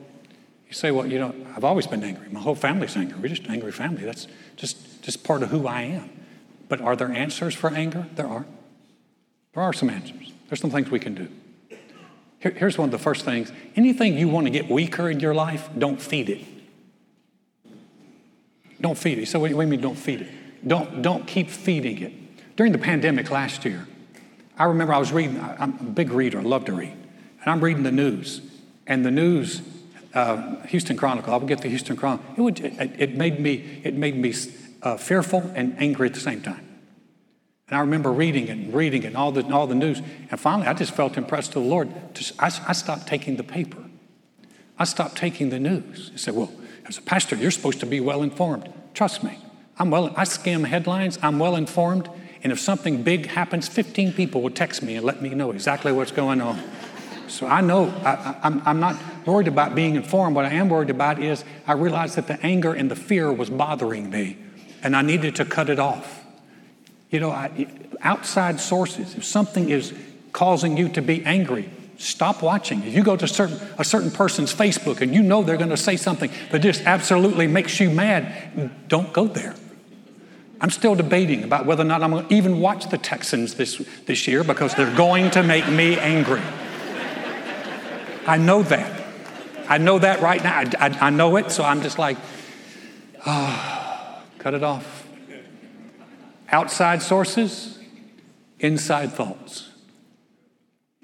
you 0.67 0.73
say, 0.73 0.91
well, 0.91 1.07
you 1.07 1.19
know, 1.19 1.33
I've 1.55 1.63
always 1.63 1.87
been 1.87 2.03
angry. 2.03 2.29
My 2.29 2.39
whole 2.39 2.55
family's 2.55 2.95
angry. 2.95 3.19
We're 3.19 3.29
just 3.29 3.45
an 3.45 3.51
angry 3.51 3.71
family. 3.71 4.03
That's 4.03 4.27
just, 4.55 5.01
just 5.01 5.23
part 5.23 5.41
of 5.41 5.49
who 5.49 5.67
I 5.67 5.81
am. 5.81 6.09
But 6.69 6.79
are 6.79 6.95
there 6.95 7.11
answers 7.11 7.53
for 7.53 7.71
anger? 7.71 8.07
There 8.15 8.27
are. 8.27 8.45
There 9.53 9.63
are 9.63 9.73
some 9.73 9.89
answers. 9.89 10.31
There's 10.47 10.61
some 10.61 10.69
things 10.69 10.89
we 10.89 10.99
can 10.99 11.15
do. 11.15 11.27
Here, 12.39 12.51
here's 12.51 12.77
one 12.77 12.87
of 12.87 12.91
the 12.91 12.99
first 12.99 13.25
things 13.25 13.51
anything 13.75 14.17
you 14.17 14.29
want 14.29 14.45
to 14.45 14.51
get 14.51 14.69
weaker 14.69 15.09
in 15.09 15.19
your 15.19 15.33
life, 15.33 15.69
don't 15.77 16.01
feed 16.01 16.29
it. 16.29 16.45
Don't 18.79 18.97
feed 18.97 19.19
it. 19.19 19.27
So, 19.27 19.39
what 19.39 19.49
do 19.49 19.59
you 19.59 19.67
mean, 19.67 19.81
don't 19.81 19.97
feed 19.97 20.21
it? 20.21 20.29
Don't, 20.65 21.01
don't 21.01 21.27
keep 21.27 21.49
feeding 21.49 22.01
it. 22.01 22.55
During 22.55 22.71
the 22.71 22.77
pandemic 22.77 23.29
last 23.29 23.65
year, 23.65 23.87
I 24.57 24.65
remember 24.65 24.93
I 24.93 24.97
was 24.97 25.11
reading, 25.11 25.39
I'm 25.39 25.77
a 25.79 25.83
big 25.83 26.11
reader, 26.11 26.39
I 26.39 26.43
love 26.43 26.65
to 26.65 26.73
read, 26.73 26.91
and 26.91 27.47
I'm 27.47 27.61
reading 27.61 27.83
the 27.83 27.91
news. 27.91 28.41
And 28.85 29.05
the 29.05 29.11
news, 29.11 29.61
uh, 30.13 30.61
Houston 30.67 30.97
Chronicle, 30.97 31.33
I 31.33 31.37
would 31.37 31.47
get 31.47 31.61
the 31.61 31.69
Houston 31.69 31.95
Chronicle, 31.95 32.25
it, 32.35 32.41
would, 32.41 32.59
it, 32.59 32.91
it 32.99 33.15
made 33.15 33.39
me, 33.39 33.81
it 33.83 33.95
made 33.95 34.17
me 34.17 34.33
uh, 34.81 34.97
fearful 34.97 35.51
and 35.55 35.75
angry 35.79 36.07
at 36.07 36.13
the 36.13 36.19
same 36.19 36.41
time. 36.41 36.65
And 37.69 37.77
I 37.77 37.81
remember 37.81 38.11
reading 38.11 38.47
it 38.47 38.51
and 38.51 38.73
reading 38.73 39.03
it 39.03 39.07
and 39.07 39.17
all 39.17 39.31
the, 39.31 39.45
all 39.53 39.67
the 39.67 39.75
news. 39.75 40.01
And 40.31 40.39
finally, 40.39 40.67
I 40.67 40.73
just 40.73 40.93
felt 40.93 41.17
impressed 41.17 41.53
to 41.53 41.59
the 41.59 41.65
Lord. 41.65 41.93
I, 42.39 42.51
I 42.67 42.73
stopped 42.73 43.07
taking 43.07 43.35
the 43.35 43.43
paper. 43.43 43.85
I 44.77 44.85
stopped 44.85 45.17
taking 45.17 45.49
the 45.49 45.59
news. 45.59 46.09
I 46.13 46.17
said, 46.17 46.35
Well, 46.35 46.51
as 46.87 46.97
a 46.97 47.01
pastor, 47.01 47.35
you're 47.35 47.51
supposed 47.51 47.79
to 47.81 47.85
be 47.85 47.99
well 47.99 48.23
informed. 48.23 48.71
Trust 48.93 49.23
me. 49.23 49.37
I'm 49.77 49.91
well, 49.91 50.13
I 50.17 50.23
skim 50.23 50.63
headlines, 50.63 51.19
I'm 51.21 51.39
well 51.39 51.55
informed. 51.55 52.09
And 52.43 52.51
if 52.51 52.59
something 52.59 53.03
big 53.03 53.27
happens, 53.27 53.67
15 53.67 54.13
people 54.13 54.41
will 54.41 54.49
text 54.49 54.81
me 54.81 54.95
and 54.95 55.05
let 55.05 55.21
me 55.21 55.29
know 55.29 55.51
exactly 55.51 55.91
what's 55.91 56.11
going 56.11 56.41
on. 56.41 56.61
So 57.27 57.45
I 57.45 57.61
know 57.61 57.89
I, 58.03 58.35
I'm, 58.43 58.61
I'm 58.65 58.79
not 58.79 58.97
worried 59.25 59.47
about 59.47 59.75
being 59.75 59.95
informed. 59.95 60.35
What 60.35 60.45
I 60.45 60.53
am 60.53 60.69
worried 60.69 60.89
about 60.89 61.21
is 61.21 61.43
I 61.67 61.73
realized 61.73 62.15
that 62.15 62.27
the 62.27 62.43
anger 62.43 62.73
and 62.73 62.89
the 62.89 62.95
fear 62.95 63.31
was 63.31 63.49
bothering 63.49 64.09
me 64.09 64.37
and 64.83 64.95
I 64.95 65.01
needed 65.01 65.35
to 65.37 65.45
cut 65.45 65.69
it 65.69 65.79
off. 65.79 66.23
You 67.09 67.19
know, 67.19 67.31
I, 67.31 67.67
outside 68.01 68.59
sources, 68.59 69.15
if 69.15 69.23
something 69.23 69.69
is 69.69 69.93
causing 70.31 70.77
you 70.77 70.89
to 70.89 71.01
be 71.01 71.23
angry, 71.25 71.69
stop 71.97 72.41
watching. 72.41 72.83
If 72.83 72.93
you 72.93 73.03
go 73.03 73.15
to 73.15 73.27
certain, 73.27 73.59
a 73.77 73.83
certain 73.83 74.11
person's 74.11 74.53
Facebook 74.53 75.01
and 75.01 75.13
you 75.13 75.23
know 75.23 75.43
they're 75.43 75.57
going 75.57 75.71
to 75.71 75.77
say 75.77 75.97
something 75.97 76.31
that 76.51 76.59
just 76.59 76.81
absolutely 76.83 77.47
makes 77.47 77.79
you 77.79 77.89
mad, 77.89 78.87
don't 78.87 79.11
go 79.11 79.27
there. 79.27 79.55
I'm 80.61 80.69
still 80.69 80.93
debating 80.93 81.43
about 81.43 81.65
whether 81.65 81.83
or 81.83 81.85
not 81.85 82.03
I'm 82.03 82.11
going 82.11 82.27
to 82.27 82.33
even 82.33 82.59
watch 82.59 82.89
the 82.89 82.97
Texans 82.97 83.55
this, 83.55 83.77
this 84.05 84.27
year 84.27 84.43
because 84.43 84.75
they're 84.75 84.95
going 84.95 85.31
to 85.31 85.41
make 85.41 85.67
me 85.69 85.97
angry. 85.97 86.41
I 88.27 88.37
know 88.37 88.61
that. 88.63 89.07
I 89.67 89.77
know 89.77 89.99
that 89.99 90.21
right 90.21 90.43
now. 90.43 90.59
I, 90.59 90.71
I, 90.79 91.07
I 91.07 91.09
know 91.09 91.37
it, 91.37 91.51
so 91.51 91.63
I'm 91.63 91.81
just 91.81 91.97
like. 91.97 92.17
Oh. 93.25 93.78
Cut 94.39 94.53
it 94.53 94.63
off. 94.63 95.05
Outside 96.51 97.01
sources, 97.01 97.77
inside 98.59 99.11
thoughts. 99.11 99.69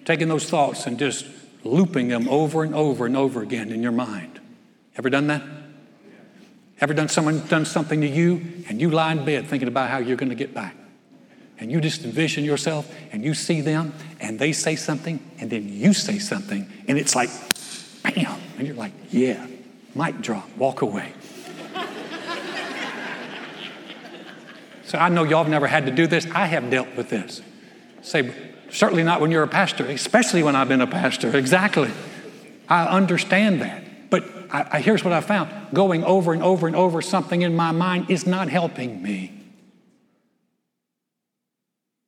Taking 0.06 0.28
those 0.28 0.50
thoughts 0.50 0.88
and 0.88 0.98
just 0.98 1.26
looping 1.64 2.08
them 2.08 2.28
over 2.30 2.64
and 2.64 2.74
over 2.74 3.06
and 3.06 3.18
over 3.18 3.42
again 3.42 3.72
in 3.72 3.84
your 3.84 3.92
mind. 3.92 4.40
Ever 4.98 5.10
done 5.10 5.28
that? 5.28 5.44
Ever 6.80 6.94
done 6.94 7.10
someone 7.10 7.46
done 7.48 7.66
something 7.66 8.02
to 8.02 8.08
you 8.08 8.64
and 8.68 8.82
you 8.82 8.90
lie 8.90 9.12
in 9.12 9.26
bed 9.26 9.48
thinking 9.48 9.68
about 9.68 9.90
how 9.90 9.98
you're 9.98 10.18
going 10.18 10.30
to 10.30 10.36
get 10.36 10.54
back? 10.54 10.76
And 11.58 11.72
you 11.72 11.80
just 11.80 12.04
envision 12.04 12.44
yourself 12.44 12.94
and 13.12 13.24
you 13.24 13.34
see 13.34 13.62
them 13.62 13.94
and 14.20 14.40
they 14.40 14.52
say 14.52 14.76
something 14.76 15.20
and 15.40 15.50
then 15.50 15.70
you 15.70 15.94
say 15.94 16.20
something 16.20 16.70
and 16.88 16.98
it's 16.98 17.16
like, 17.16 17.30
bam. 18.04 18.40
And 18.58 18.68
you're 18.68 18.76
like, 18.76 18.92
yeah, 19.10 19.46
mic 19.94 20.22
drop, 20.22 20.50
walk 20.58 20.82
away. 20.82 21.14
I 24.96 25.10
know 25.10 25.24
y'all 25.24 25.44
have 25.44 25.52
never 25.52 25.68
had 25.68 25.86
to 25.86 25.92
do 25.92 26.08
this. 26.08 26.26
I 26.32 26.46
have 26.46 26.70
dealt 26.70 26.96
with 26.96 27.10
this. 27.10 27.42
Say, 28.02 28.34
certainly 28.70 29.04
not 29.04 29.22
when 29.22 29.32
you're 29.32 29.44
a 29.44 29.48
pastor, 29.48 29.86
especially 29.86 30.44
when 30.44 30.56
I've 30.56 30.68
been 30.68 30.82
a 30.82 30.88
pastor. 30.88 31.36
Exactly. 31.36 31.92
I 32.68 32.86
understand 32.86 33.62
that. 33.62 34.10
But 34.10 34.24
I, 34.52 34.68
I, 34.74 34.82
here's 34.82 35.04
what 35.04 35.14
I 35.14 35.22
found 35.22 35.50
going 35.74 36.04
over 36.04 36.34
and 36.34 36.44
over 36.44 36.68
and 36.68 36.76
over 36.76 37.02
something 37.02 37.42
in 37.42 37.56
my 37.56 37.72
mind 37.72 38.10
is 38.10 38.26
not 38.26 38.50
helping 38.50 39.02
me. 39.02 39.32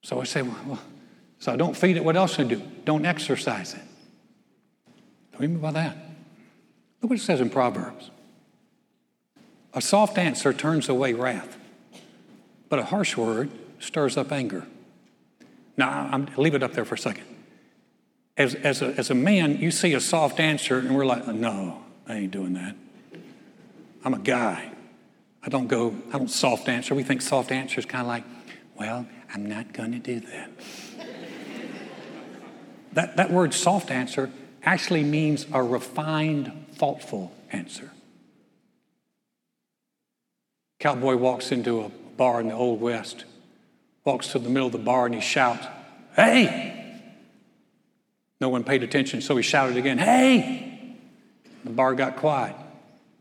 So 0.03 0.21
I 0.21 0.23
say, 0.23 0.41
well, 0.41 0.79
so 1.39 1.51
I 1.51 1.55
don't 1.55 1.75
feed 1.75 1.97
it. 1.97 2.03
What 2.03 2.15
else 2.15 2.37
do 2.37 2.43
I 2.43 2.47
do? 2.47 2.61
Don't 2.85 3.05
exercise 3.05 3.73
it. 3.73 3.81
What 5.31 5.39
do 5.39 5.43
you 5.43 5.49
mean 5.49 5.59
by 5.59 5.71
that? 5.71 5.97
Look 7.01 7.11
what 7.11 7.19
it 7.19 7.23
says 7.23 7.41
in 7.41 7.49
Proverbs. 7.49 8.09
A 9.73 9.81
soft 9.81 10.17
answer 10.17 10.53
turns 10.53 10.89
away 10.89 11.13
wrath, 11.13 11.57
but 12.69 12.79
a 12.79 12.85
harsh 12.85 13.15
word 13.17 13.49
stirs 13.79 14.17
up 14.17 14.31
anger. 14.31 14.65
Now, 15.77 16.09
I'm, 16.11 16.27
leave 16.37 16.55
it 16.55 16.63
up 16.63 16.73
there 16.73 16.85
for 16.85 16.95
a 16.95 16.97
second. 16.97 17.23
As, 18.35 18.55
as, 18.55 18.81
a, 18.81 18.87
as 18.97 19.09
a 19.09 19.15
man, 19.15 19.57
you 19.57 19.71
see 19.71 19.93
a 19.93 19.99
soft 19.99 20.39
answer, 20.39 20.79
and 20.79 20.95
we're 20.95 21.05
like, 21.05 21.27
no, 21.27 21.83
I 22.07 22.15
ain't 22.15 22.31
doing 22.31 22.53
that. 22.53 22.75
I'm 24.03 24.13
a 24.13 24.19
guy. 24.19 24.71
I 25.43 25.49
don't 25.49 25.67
go, 25.67 25.95
I 26.13 26.17
don't 26.17 26.29
soft 26.29 26.67
answer. 26.67 26.93
We 26.95 27.03
think 27.03 27.21
soft 27.21 27.51
answer 27.51 27.79
is 27.79 27.85
kind 27.85 28.01
of 28.01 28.07
like, 28.07 28.23
well, 28.77 29.07
I'm 29.33 29.45
not 29.45 29.73
going 29.73 29.91
to 29.91 29.99
do 29.99 30.19
that. 30.19 30.51
that. 32.93 33.17
That 33.17 33.31
word 33.31 33.53
soft 33.53 33.91
answer 33.91 34.31
actually 34.63 35.03
means 35.03 35.45
a 35.51 35.63
refined, 35.63 36.65
thoughtful 36.73 37.31
answer. 37.51 37.91
Cowboy 40.79 41.15
walks 41.15 41.51
into 41.51 41.81
a 41.81 41.91
bar 42.17 42.41
in 42.41 42.47
the 42.47 42.53
Old 42.53 42.81
West, 42.81 43.25
walks 44.03 44.29
to 44.29 44.39
the 44.39 44.49
middle 44.49 44.67
of 44.67 44.71
the 44.71 44.79
bar 44.79 45.05
and 45.05 45.15
he 45.15 45.21
shouts, 45.21 45.65
Hey! 46.15 46.73
No 48.39 48.49
one 48.49 48.63
paid 48.63 48.83
attention, 48.83 49.21
so 49.21 49.35
he 49.35 49.43
shouted 49.43 49.77
again, 49.77 49.97
Hey! 49.97 50.95
The 51.63 51.69
bar 51.71 51.95
got 51.95 52.17
quiet. 52.17 52.55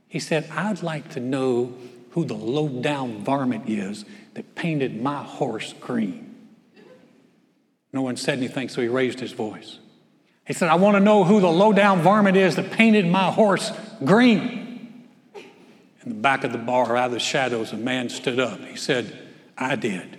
He 0.08 0.18
said, 0.18 0.48
I'd 0.50 0.82
like 0.82 1.10
to 1.10 1.20
know 1.20 1.74
who 2.10 2.24
the 2.24 2.34
low 2.34 2.68
down 2.68 3.24
varmint 3.24 3.68
is 3.68 4.04
that 4.34 4.54
painted 4.54 5.00
my 5.02 5.22
horse 5.22 5.74
green. 5.80 6.34
No 7.92 8.02
one 8.02 8.16
said 8.16 8.38
anything, 8.38 8.68
so 8.68 8.80
he 8.80 8.88
raised 8.88 9.20
his 9.20 9.32
voice. 9.32 9.78
He 10.46 10.52
said, 10.52 10.68
I 10.68 10.76
want 10.76 10.96
to 10.96 11.00
know 11.00 11.24
who 11.24 11.40
the 11.40 11.50
low 11.50 11.72
down 11.72 12.02
varmint 12.02 12.36
is 12.36 12.56
that 12.56 12.70
painted 12.70 13.06
my 13.06 13.30
horse 13.30 13.72
green. 14.04 14.65
In 16.06 16.12
the 16.12 16.18
back 16.18 16.44
of 16.44 16.52
the 16.52 16.58
bar, 16.58 16.96
out 16.96 17.06
of 17.06 17.12
the 17.12 17.18
shadows, 17.18 17.72
a 17.72 17.76
man 17.76 18.08
stood 18.08 18.38
up. 18.38 18.60
He 18.60 18.76
said, 18.76 19.18
I 19.58 19.74
did. 19.74 20.16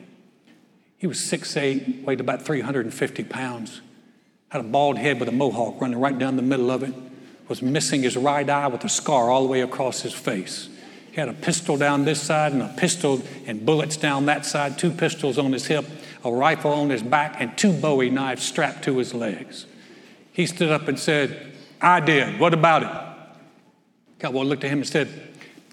He 0.97 1.07
was 1.07 1.17
6'8, 1.19 2.03
weighed 2.03 2.19
about 2.19 2.41
350 2.41 3.23
pounds, 3.23 3.81
had 4.49 4.59
a 4.59 4.65
bald 4.65 4.97
head 4.97 5.17
with 5.17 5.29
a 5.29 5.31
mohawk 5.31 5.79
running 5.79 5.97
right 5.97 6.17
down 6.17 6.35
the 6.35 6.41
middle 6.41 6.69
of 6.69 6.83
it, 6.83 6.93
was 7.47 7.61
missing 7.61 8.03
his 8.03 8.17
right 8.17 8.49
eye 8.49 8.67
with 8.67 8.83
a 8.83 8.89
scar 8.89 9.29
all 9.29 9.43
the 9.43 9.47
way 9.47 9.61
across 9.61 10.01
his 10.01 10.13
face. 10.13 10.67
He 11.09 11.21
had 11.21 11.29
a 11.29 11.33
pistol 11.33 11.77
down 11.77 12.03
this 12.03 12.21
side 12.21 12.51
and 12.51 12.61
a 12.61 12.73
pistol 12.75 13.21
and 13.45 13.65
bullets 13.65 13.95
down 13.95 14.25
that 14.25 14.45
side, 14.45 14.77
two 14.77 14.91
pistols 14.91 15.37
on 15.37 15.53
his 15.53 15.67
hip, 15.67 15.85
a 16.25 16.31
rifle 16.31 16.73
on 16.73 16.89
his 16.89 17.01
back, 17.01 17.37
and 17.39 17.57
two 17.57 17.71
bowie 17.71 18.09
knives 18.09 18.43
strapped 18.43 18.83
to 18.83 18.97
his 18.97 19.13
legs. 19.13 19.65
He 20.33 20.47
stood 20.47 20.69
up 20.69 20.89
and 20.89 20.99
said, 20.99 21.53
I 21.79 22.01
did. 22.01 22.41
What 22.41 22.53
about 22.53 22.83
it? 22.83 24.19
Cowboy 24.19 24.43
looked 24.43 24.65
at 24.65 24.69
him 24.69 24.79
and 24.79 24.87
said, 24.87 25.07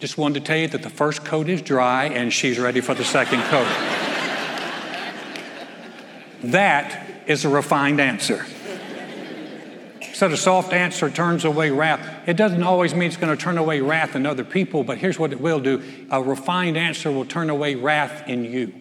Just 0.01 0.19
wanted 0.19 0.41
to 0.41 0.47
tell 0.47 0.57
you 0.57 0.69
that 0.69 0.83
the 0.83 0.91
first 0.91 1.25
coat 1.25 1.49
is 1.49 1.63
dry 1.63 2.07
and 2.07 2.33
she's 2.33 2.59
ready 2.59 2.81
for 2.81 2.95
the 2.95 3.05
second 3.05 3.43
coat. 3.45 3.67
that 6.43 7.07
is 7.27 7.45
a 7.45 7.49
refined 7.49 8.01
answer. 8.01 8.45
Said 10.13 10.31
a 10.31 10.37
soft 10.37 10.73
answer 10.73 11.11
turns 11.11 11.45
away 11.45 11.71
wrath. 11.71 12.29
It 12.29 12.37
doesn't 12.37 12.63
always 12.63 12.95
mean 12.95 13.09
it's 13.09 13.17
going 13.17 13.37
to 13.37 13.43
turn 13.43 13.59
away 13.59 13.81
wrath 13.81 14.15
in 14.15 14.27
other 14.27 14.45
people, 14.45 14.85
but 14.85 14.99
here's 14.99 15.19
what 15.19 15.33
it 15.33 15.41
will 15.41 15.61
do 15.61 15.83
a 16.11 16.23
refined 16.23 16.77
answer 16.77 17.11
will 17.11 17.25
turn 17.25 17.51
away 17.51 17.75
wrath 17.75 18.29
in 18.29 18.45
you. 18.45 18.73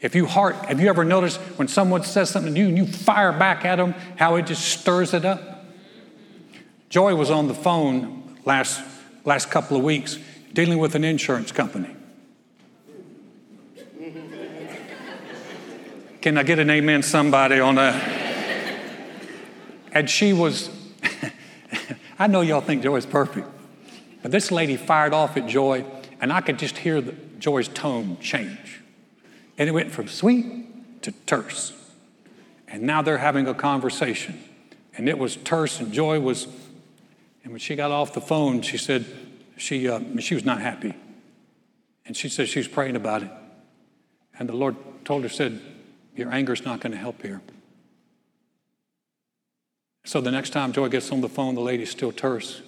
If 0.00 0.14
you 0.14 0.26
heart, 0.26 0.54
have 0.66 0.80
you 0.80 0.88
ever 0.88 1.04
noticed 1.04 1.40
when 1.56 1.68
someone 1.68 2.04
says 2.04 2.30
something 2.30 2.54
to 2.54 2.60
you 2.60 2.68
and 2.68 2.76
you 2.76 2.86
fire 2.86 3.32
back 3.32 3.64
at 3.64 3.76
them, 3.76 3.94
how 4.16 4.36
it 4.36 4.46
just 4.46 4.64
stirs 4.64 5.12
it 5.12 5.24
up? 5.24 5.64
Joy 6.88 7.14
was 7.14 7.30
on 7.30 7.48
the 7.48 7.54
phone 7.54 8.38
last, 8.44 8.80
last 9.24 9.50
couple 9.50 9.76
of 9.76 9.82
weeks 9.82 10.18
dealing 10.52 10.78
with 10.78 10.94
an 10.94 11.04
insurance 11.04 11.52
company. 11.52 11.94
Can 16.20 16.36
I 16.36 16.42
get 16.42 16.58
an 16.58 16.68
amen, 16.68 17.02
somebody, 17.02 17.60
on 17.60 17.76
that? 17.76 18.18
And 19.92 20.10
she 20.10 20.32
was, 20.32 20.68
I 22.18 22.26
know 22.26 22.40
y'all 22.40 22.60
think 22.60 22.82
Joy 22.82 22.96
is 22.96 23.06
perfect, 23.06 23.48
but 24.22 24.30
this 24.30 24.50
lady 24.50 24.76
fired 24.76 25.12
off 25.12 25.36
at 25.36 25.46
Joy, 25.46 25.84
and 26.20 26.32
I 26.32 26.40
could 26.40 26.58
just 26.58 26.78
hear 26.78 27.00
the, 27.00 27.14
Joy's 27.38 27.68
tone 27.68 28.18
change. 28.20 28.80
And 29.56 29.68
it 29.68 29.72
went 29.72 29.92
from 29.92 30.08
sweet 30.08 31.02
to 31.02 31.12
terse. 31.26 31.72
And 32.66 32.82
now 32.82 33.00
they're 33.00 33.18
having 33.18 33.46
a 33.46 33.54
conversation. 33.54 34.42
And 34.96 35.08
it 35.08 35.18
was 35.18 35.36
terse, 35.36 35.80
and 35.80 35.92
Joy 35.92 36.20
was, 36.20 36.48
and 37.48 37.54
when 37.54 37.60
she 37.60 37.76
got 37.76 37.90
off 37.90 38.12
the 38.12 38.20
phone, 38.20 38.60
she 38.60 38.76
said 38.76 39.06
she, 39.56 39.88
uh, 39.88 40.00
she 40.18 40.34
was 40.34 40.44
not 40.44 40.60
happy. 40.60 40.94
And 42.04 42.14
she 42.14 42.28
said 42.28 42.46
she 42.46 42.58
was 42.58 42.68
praying 42.68 42.94
about 42.94 43.22
it. 43.22 43.30
And 44.38 44.50
the 44.50 44.54
Lord 44.54 44.76
told 45.06 45.22
her, 45.22 45.30
said, 45.30 45.58
Your 46.14 46.30
anger's 46.30 46.66
not 46.66 46.80
going 46.80 46.92
to 46.92 46.98
help 46.98 47.22
here. 47.22 47.40
So 50.04 50.20
the 50.20 50.30
next 50.30 50.50
time 50.50 50.74
Joy 50.74 50.90
gets 50.90 51.10
on 51.10 51.22
the 51.22 51.28
phone, 51.30 51.54
the 51.54 51.62
lady's 51.62 51.90
still 51.90 52.12
terse, 52.12 52.60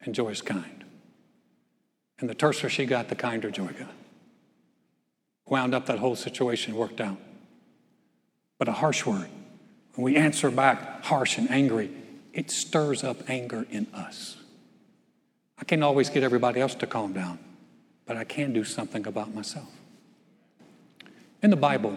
and 0.00 0.12
Joy's 0.12 0.42
kind. 0.42 0.84
And 2.18 2.28
the 2.28 2.34
terser 2.34 2.68
she 2.68 2.86
got, 2.86 3.10
the 3.10 3.14
kinder 3.14 3.52
Joy 3.52 3.68
got 3.78 3.92
wound 5.46 5.72
up 5.72 5.86
that 5.86 6.00
whole 6.00 6.16
situation, 6.16 6.74
worked 6.74 7.00
out. 7.00 7.18
But 8.58 8.66
a 8.66 8.72
harsh 8.72 9.06
word, 9.06 9.28
when 9.94 10.04
we 10.04 10.16
answer 10.16 10.50
back 10.50 11.04
harsh 11.04 11.38
and 11.38 11.48
angry, 11.48 11.92
it 12.34 12.50
stirs 12.50 13.04
up 13.04 13.30
anger 13.30 13.64
in 13.70 13.86
us. 13.94 14.36
I 15.56 15.64
can't 15.64 15.84
always 15.84 16.10
get 16.10 16.24
everybody 16.24 16.60
else 16.60 16.74
to 16.74 16.86
calm 16.86 17.12
down, 17.12 17.38
but 18.06 18.16
I 18.16 18.24
can 18.24 18.52
do 18.52 18.64
something 18.64 19.06
about 19.06 19.32
myself. 19.32 19.70
In 21.42 21.50
the 21.50 21.56
Bible, 21.56 21.96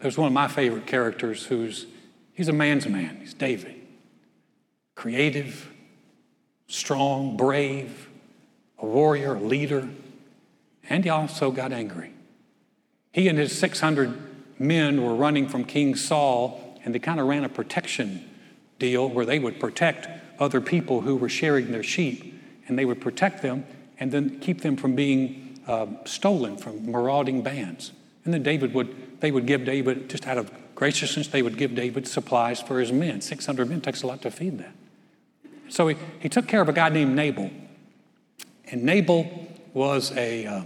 there's 0.00 0.18
one 0.18 0.26
of 0.26 0.32
my 0.32 0.48
favorite 0.48 0.86
characters 0.86 1.46
who's 1.46 1.86
he's 2.34 2.48
a 2.48 2.52
man's 2.52 2.86
man. 2.88 3.18
He's 3.20 3.32
David. 3.32 3.76
Creative, 4.96 5.70
strong, 6.66 7.36
brave, 7.36 8.08
a 8.78 8.86
warrior, 8.86 9.36
a 9.36 9.40
leader, 9.40 9.88
and 10.88 11.04
he 11.04 11.10
also 11.10 11.52
got 11.52 11.72
angry. 11.72 12.12
He 13.12 13.28
and 13.28 13.38
his 13.38 13.56
600 13.56 14.20
men 14.58 15.02
were 15.02 15.14
running 15.14 15.48
from 15.48 15.64
King 15.64 15.94
Saul, 15.94 16.80
and 16.84 16.92
they 16.92 16.98
kind 16.98 17.20
of 17.20 17.28
ran 17.28 17.44
a 17.44 17.48
protection 17.48 18.27
deal 18.78 19.08
where 19.08 19.24
they 19.24 19.38
would 19.38 19.58
protect 19.60 20.08
other 20.38 20.60
people 20.60 21.00
who 21.00 21.16
were 21.16 21.28
sharing 21.28 21.72
their 21.72 21.82
sheep, 21.82 22.40
and 22.66 22.78
they 22.78 22.84
would 22.84 23.00
protect 23.00 23.42
them 23.42 23.64
and 23.98 24.12
then 24.12 24.38
keep 24.40 24.60
them 24.60 24.76
from 24.76 24.94
being 24.94 25.58
uh, 25.66 25.86
stolen 26.04 26.56
from 26.56 26.90
marauding 26.90 27.42
bands. 27.42 27.92
And 28.24 28.32
then 28.32 28.42
David 28.42 28.74
would, 28.74 29.20
they 29.20 29.30
would 29.30 29.46
give 29.46 29.64
David, 29.64 30.08
just 30.08 30.26
out 30.26 30.38
of 30.38 30.50
graciousness, 30.74 31.28
they 31.28 31.42
would 31.42 31.56
give 31.56 31.74
David 31.74 32.06
supplies 32.06 32.60
for 32.60 32.78
his 32.78 32.92
men. 32.92 33.20
600 33.20 33.68
men 33.68 33.80
takes 33.80 34.02
a 34.02 34.06
lot 34.06 34.22
to 34.22 34.30
feed 34.30 34.58
that. 34.58 34.74
So 35.68 35.88
he, 35.88 35.96
he 36.20 36.28
took 36.28 36.46
care 36.46 36.60
of 36.60 36.68
a 36.68 36.72
guy 36.72 36.88
named 36.88 37.16
Nabal. 37.16 37.50
And 38.70 38.84
Nabal 38.84 39.48
was 39.74 40.16
a 40.16 40.46
uh, 40.46 40.62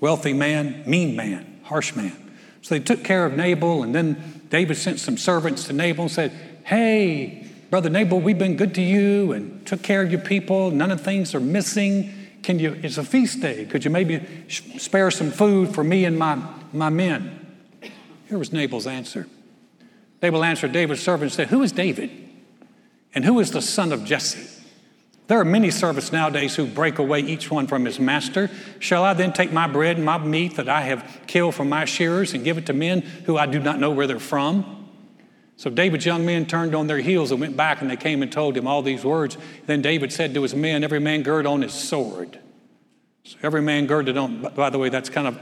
wealthy 0.00 0.32
man, 0.32 0.82
mean 0.86 1.16
man 1.16 1.56
harsh 1.66 1.94
man. 1.94 2.16
So 2.62 2.74
they 2.74 2.80
took 2.80 3.04
care 3.04 3.26
of 3.26 3.36
Nabal, 3.36 3.82
and 3.82 3.94
then 3.94 4.42
David 4.48 4.76
sent 4.76 4.98
some 4.98 5.16
servants 5.16 5.66
to 5.66 5.72
Nabal 5.72 6.04
and 6.04 6.10
said, 6.10 6.32
Hey, 6.66 7.46
brother 7.70 7.88
Nabal, 7.88 8.18
we've 8.18 8.40
been 8.40 8.56
good 8.56 8.74
to 8.74 8.82
you 8.82 9.30
and 9.30 9.64
took 9.64 9.84
care 9.84 10.02
of 10.02 10.10
your 10.10 10.20
people. 10.20 10.72
None 10.72 10.90
of 10.90 11.00
things 11.00 11.32
are 11.32 11.38
missing. 11.38 12.12
Can 12.42 12.58
you, 12.58 12.76
it's 12.82 12.98
a 12.98 13.04
feast 13.04 13.40
day. 13.40 13.66
Could 13.66 13.84
you 13.84 13.90
maybe 13.92 14.20
spare 14.48 15.12
some 15.12 15.30
food 15.30 15.72
for 15.72 15.84
me 15.84 16.04
and 16.04 16.18
my, 16.18 16.42
my 16.72 16.88
men? 16.88 17.56
Here 18.28 18.36
was 18.36 18.52
Nabal's 18.52 18.88
answer. 18.88 19.28
Nabal 20.20 20.42
answered 20.42 20.72
David's 20.72 21.00
servant 21.00 21.30
and 21.30 21.32
said, 21.32 21.48
Who 21.50 21.62
is 21.62 21.70
David? 21.70 22.10
And 23.14 23.24
who 23.24 23.38
is 23.38 23.52
the 23.52 23.62
son 23.62 23.92
of 23.92 24.04
Jesse? 24.04 24.64
There 25.28 25.38
are 25.38 25.44
many 25.44 25.70
servants 25.70 26.10
nowadays 26.10 26.56
who 26.56 26.66
break 26.66 26.98
away 26.98 27.20
each 27.20 27.48
one 27.48 27.68
from 27.68 27.84
his 27.84 28.00
master. 28.00 28.50
Shall 28.80 29.04
I 29.04 29.14
then 29.14 29.32
take 29.32 29.52
my 29.52 29.68
bread 29.68 29.98
and 29.98 30.04
my 30.04 30.18
meat 30.18 30.56
that 30.56 30.68
I 30.68 30.80
have 30.80 31.20
killed 31.28 31.54
from 31.54 31.68
my 31.68 31.84
shearers 31.84 32.34
and 32.34 32.42
give 32.42 32.58
it 32.58 32.66
to 32.66 32.72
men 32.72 33.02
who 33.26 33.38
I 33.38 33.46
do 33.46 33.60
not 33.60 33.78
know 33.78 33.92
where 33.92 34.08
they're 34.08 34.18
from? 34.18 34.75
So 35.56 35.70
David's 35.70 36.04
young 36.04 36.26
men 36.26 36.46
turned 36.46 36.74
on 36.74 36.86
their 36.86 36.98
heels 36.98 37.30
and 37.30 37.40
went 37.40 37.56
back, 37.56 37.80
and 37.80 37.90
they 37.90 37.96
came 37.96 38.22
and 38.22 38.30
told 38.30 38.56
him 38.56 38.66
all 38.66 38.82
these 38.82 39.04
words. 39.04 39.38
Then 39.64 39.80
David 39.80 40.12
said 40.12 40.34
to 40.34 40.42
his 40.42 40.54
men, 40.54 40.84
Every 40.84 41.00
man 41.00 41.22
gird 41.22 41.46
on 41.46 41.62
his 41.62 41.72
sword. 41.72 42.38
So 43.24 43.36
every 43.42 43.62
man 43.62 43.86
girded 43.86 44.16
on, 44.16 44.42
by 44.54 44.70
the 44.70 44.78
way, 44.78 44.88
that's 44.88 45.08
kind 45.08 45.26
of 45.26 45.40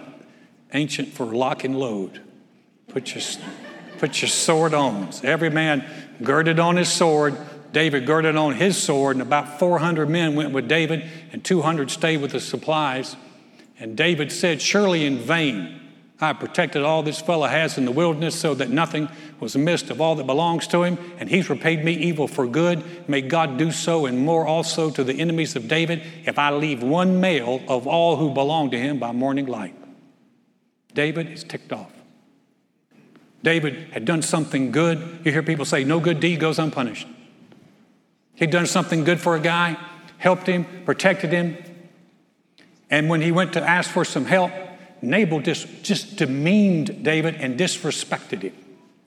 ancient 0.73 1.09
for 1.09 1.27
lock 1.27 1.65
and 1.65 1.79
load. 1.79 2.23
Put 2.89 3.15
your, 3.15 3.25
put 3.99 4.23
your 4.23 4.29
sword 4.29 4.73
on. 4.73 5.13
So 5.13 5.29
every 5.29 5.51
man 5.51 5.85
girded 6.23 6.61
on 6.61 6.77
his 6.77 6.91
sword 6.91 7.37
David 7.75 8.07
girded 8.07 8.37
on 8.37 8.55
his 8.55 8.81
sword, 8.81 9.17
and 9.17 9.23
about 9.23 9.59
400 9.59 10.09
men 10.09 10.37
went 10.37 10.53
with 10.53 10.69
David, 10.69 11.05
and 11.33 11.45
200 11.45 11.91
stayed 11.91 12.23
with 12.23 12.31
the 12.31 12.41
supplies. 12.41 13.17
And 13.79 13.97
David 13.97 14.33
said, 14.33 14.63
Surely 14.63 15.05
in 15.05 15.19
vain 15.19 15.81
I 16.25 16.33
protected 16.33 16.83
all 16.83 17.03
this 17.03 17.21
fellow 17.21 17.47
has 17.47 17.79
in 17.79 17.85
the 17.85 17.93
wilderness 17.93 18.35
so 18.35 18.55
that 18.55 18.71
nothing 18.71 19.09
was 19.39 19.57
missed 19.57 19.91
of 19.91 20.01
all 20.01 20.15
that 20.17 20.27
belongs 20.27 20.67
to 20.69 20.83
him, 20.83 20.99
and 21.19 21.29
he's 21.29 21.51
repaid 21.51 21.85
me 21.85 21.93
evil 21.93 22.27
for 22.27 22.47
good. 22.47 23.09
May 23.09 23.21
God 23.21 23.59
do 23.59 23.71
so 23.71 24.07
and 24.07 24.19
more 24.19 24.47
also 24.47 24.91
to 24.91 25.05
the 25.05 25.15
enemies 25.15 25.55
of 25.55 25.69
David 25.69 26.03
if 26.25 26.39
I 26.39 26.51
leave 26.51 26.83
one 26.83 27.21
male 27.21 27.63
of 27.69 27.87
all 27.87 28.17
who 28.17 28.33
belong 28.33 28.71
to 28.71 28.79
him 28.79 28.99
by 28.99 29.13
morning 29.13 29.47
light. 29.47 29.75
David 30.95 31.31
is 31.31 31.45
ticked 31.45 31.73
off. 31.73 31.93
David 33.43 33.91
had 33.93 34.05
done 34.05 34.23
something 34.23 34.71
good. 34.71 35.21
You 35.25 35.31
hear 35.31 35.43
people 35.43 35.67
say, 35.67 35.85
no 35.85 36.01
good 36.01 36.21
deed 36.21 36.41
goes 36.41 36.59
unpunished. 36.59 37.07
He'd 38.35 38.51
done 38.51 38.67
something 38.67 39.05
good 39.05 39.21
for 39.21 39.37
a 39.37 39.41
guy, 39.41 39.77
helped 40.19 40.47
him, 40.47 40.67
protected 40.87 41.31
him. 41.31 41.59
And 42.89 43.09
when 43.09 43.21
he 43.21 43.33
went 43.33 43.53
to 43.53 43.63
ask 43.63 43.91
for 43.91 44.05
some 44.05 44.25
help, 44.25 44.51
Nabal 45.11 45.41
just, 45.41 45.83
just 45.83 46.17
demeaned 46.17 47.05
David 47.05 47.37
and 47.37 47.59
disrespected 47.59 48.43
him. 48.43 48.55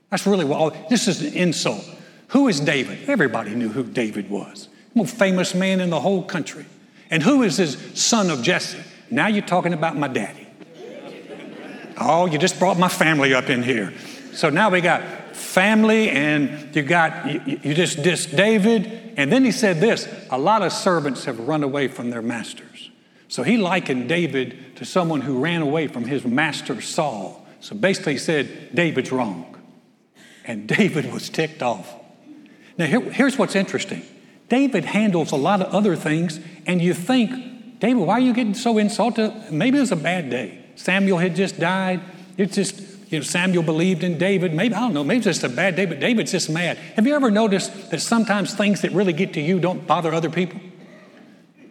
That's 0.10 0.26
really 0.26 0.46
what 0.46 0.60
all, 0.60 0.70
this 0.90 1.08
is 1.08 1.22
an 1.22 1.34
insult. 1.34 1.84
Who 2.30 2.48
is 2.48 2.60
David? 2.60 3.10
Everybody 3.10 3.56
knew 3.56 3.70
who 3.70 3.84
David 3.84 4.30
was. 4.30 4.70
Most 4.94 5.16
famous 5.16 5.54
man 5.54 5.80
in 5.80 5.90
the 5.90 6.00
whole 6.00 6.24
country. 6.24 6.66
And 7.10 7.24
who 7.24 7.44
is 7.44 7.58
his 7.58 7.78
son 7.94 8.30
of 8.30 8.42
Jesse? 8.42 8.80
Now 9.10 9.28
you're 9.28 9.46
talking 9.46 9.74
about 9.74 9.96
my 9.96 10.08
daddy. 10.08 10.48
Oh, 12.00 12.26
you 12.26 12.38
just 12.38 12.60
brought 12.60 12.78
my 12.78 12.90
family 12.90 13.34
up 13.34 13.50
in 13.50 13.64
here. 13.64 13.94
So 14.34 14.50
now 14.50 14.70
we 14.70 14.82
got 14.82 15.02
family, 15.36 16.10
and 16.10 16.76
you 16.76 16.84
got 16.84 17.26
you, 17.48 17.60
you 17.64 17.74
just 17.74 18.00
dissed 18.00 18.36
David. 18.36 19.14
And 19.18 19.32
then 19.32 19.44
he 19.44 19.52
said 19.52 19.80
this: 19.80 20.08
a 20.30 20.38
lot 20.38 20.62
of 20.62 20.72
servants 20.72 21.26
have 21.26 21.40
run 21.40 21.64
away 21.64 21.88
from 21.88 22.12
their 22.12 22.22
masters. 22.22 22.77
So 23.28 23.44
he 23.44 23.58
likened 23.58 24.08
David 24.08 24.78
to 24.78 24.86
someone 24.86 25.22
who 25.22 25.40
ran 25.40 25.62
away 25.62 25.88
from 25.88 26.06
his 26.06 26.26
master 26.26 26.82
Saul. 26.82 27.46
So 27.60 27.76
basically, 27.76 28.14
he 28.14 28.20
said, 28.20 28.74
David's 28.74 29.12
wrong. 29.12 29.56
And 30.46 30.68
David 30.68 31.12
was 31.12 31.30
ticked 31.30 31.62
off. 31.62 31.94
Now, 32.78 32.86
here, 32.86 33.02
here's 33.02 33.38
what's 33.38 33.56
interesting 33.56 34.04
David 34.50 34.86
handles 34.86 35.32
a 35.32 35.36
lot 35.36 35.62
of 35.62 35.74
other 35.74 35.96
things, 35.96 36.40
and 36.66 36.82
you 36.82 36.94
think, 36.94 37.80
David, 37.80 37.98
why 37.98 38.14
are 38.14 38.20
you 38.20 38.34
getting 38.34 38.54
so 38.54 38.78
insulted? 38.78 39.52
Maybe 39.52 39.78
it 39.78 39.82
was 39.82 39.92
a 39.92 39.98
bad 39.98 40.30
day. 40.30 40.64
Samuel 40.76 41.18
had 41.18 41.36
just 41.36 41.60
died. 41.60 42.02
It's 42.38 42.56
just, 42.56 42.80
you 43.12 43.20
know, 43.20 43.24
Samuel 43.24 43.64
believed 43.64 44.04
in 44.04 44.18
David. 44.18 44.54
Maybe, 44.54 44.74
I 44.76 44.80
don't 44.80 44.94
know, 44.94 45.04
maybe 45.04 45.18
it's 45.18 45.26
just 45.26 45.44
a 45.44 45.50
bad 45.50 45.76
day, 45.76 45.86
but 45.86 46.00
David's 46.00 46.32
just 46.32 46.50
mad. 46.50 46.78
Have 46.96 47.06
you 47.06 47.16
ever 47.16 47.32
noticed 47.32 47.92
that 47.92 48.00
sometimes 48.00 48.54
things 48.54 48.82
that 48.82 48.92
really 48.92 49.14
get 49.14 49.34
to 49.34 49.42
you 49.42 49.60
don't 49.60 49.86
bother 49.86 50.14
other 50.14 50.30
people? 50.30 50.60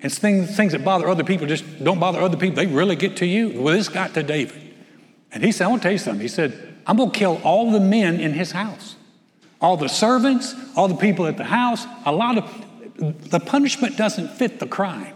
And 0.03 0.13
things, 0.13 0.55
things 0.57 0.73
that 0.73 0.85
bother 0.85 1.09
other 1.09 1.25
people 1.25 1.47
just 1.47 1.83
don't 1.83 1.99
bother 1.99 2.21
other 2.21 2.37
people. 2.37 2.57
They 2.57 2.67
really 2.67 2.97
get 2.97 3.17
to 3.19 3.27
you. 3.27 3.61
Well, 3.61 3.75
this 3.75 3.89
got 3.89 4.15
to 4.15 4.23
David. 4.23 4.75
And 5.33 5.43
he 5.43 5.53
said, 5.53 5.65
I 5.65 5.69
want 5.69 5.83
to 5.83 5.87
tell 5.87 5.93
you 5.93 5.99
something. 5.99 6.21
He 6.21 6.29
said, 6.29 6.75
I'm 6.87 6.97
going 6.97 7.11
to 7.11 7.19
kill 7.19 7.41
all 7.43 7.71
the 7.71 7.81
men 7.81 8.21
in 8.21 8.33
his 8.33 8.53
house, 8.53 8.97
all 9.61 9.77
the 9.77 9.89
servants, 9.89 10.55
all 10.77 10.89
the 10.89 10.97
people 10.97 11.27
at 11.27 11.37
the 11.37 11.45
house. 11.45 11.87
A 12.05 12.13
lot 12.13 12.39
of 12.39 12.65
the 13.31 13.41
punishment 13.41 13.97
doesn't 13.97 14.29
fit 14.29 14.61
the 14.61 14.67
crime. 14.67 15.15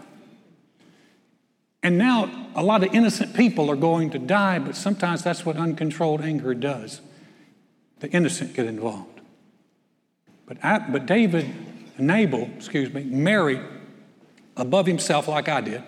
And 1.83 1.97
now 1.97 2.49
a 2.55 2.63
lot 2.63 2.83
of 2.83 2.93
innocent 2.93 3.33
people 3.35 3.71
are 3.71 3.75
going 3.75 4.11
to 4.11 4.19
die, 4.19 4.59
but 4.59 4.75
sometimes 4.75 5.23
that's 5.23 5.45
what 5.45 5.57
uncontrolled 5.57 6.21
anger 6.21 6.53
does. 6.53 7.01
The 7.99 8.09
innocent 8.09 8.53
get 8.53 8.67
involved. 8.67 9.21
But, 10.45 10.63
I, 10.63 10.79
but 10.79 11.05
David, 11.05 11.49
Nabal, 11.97 12.49
excuse 12.57 12.93
me, 12.93 13.03
married 13.03 13.61
above 14.57 14.85
himself 14.85 15.27
like 15.27 15.49
I 15.49 15.61
did. 15.61 15.83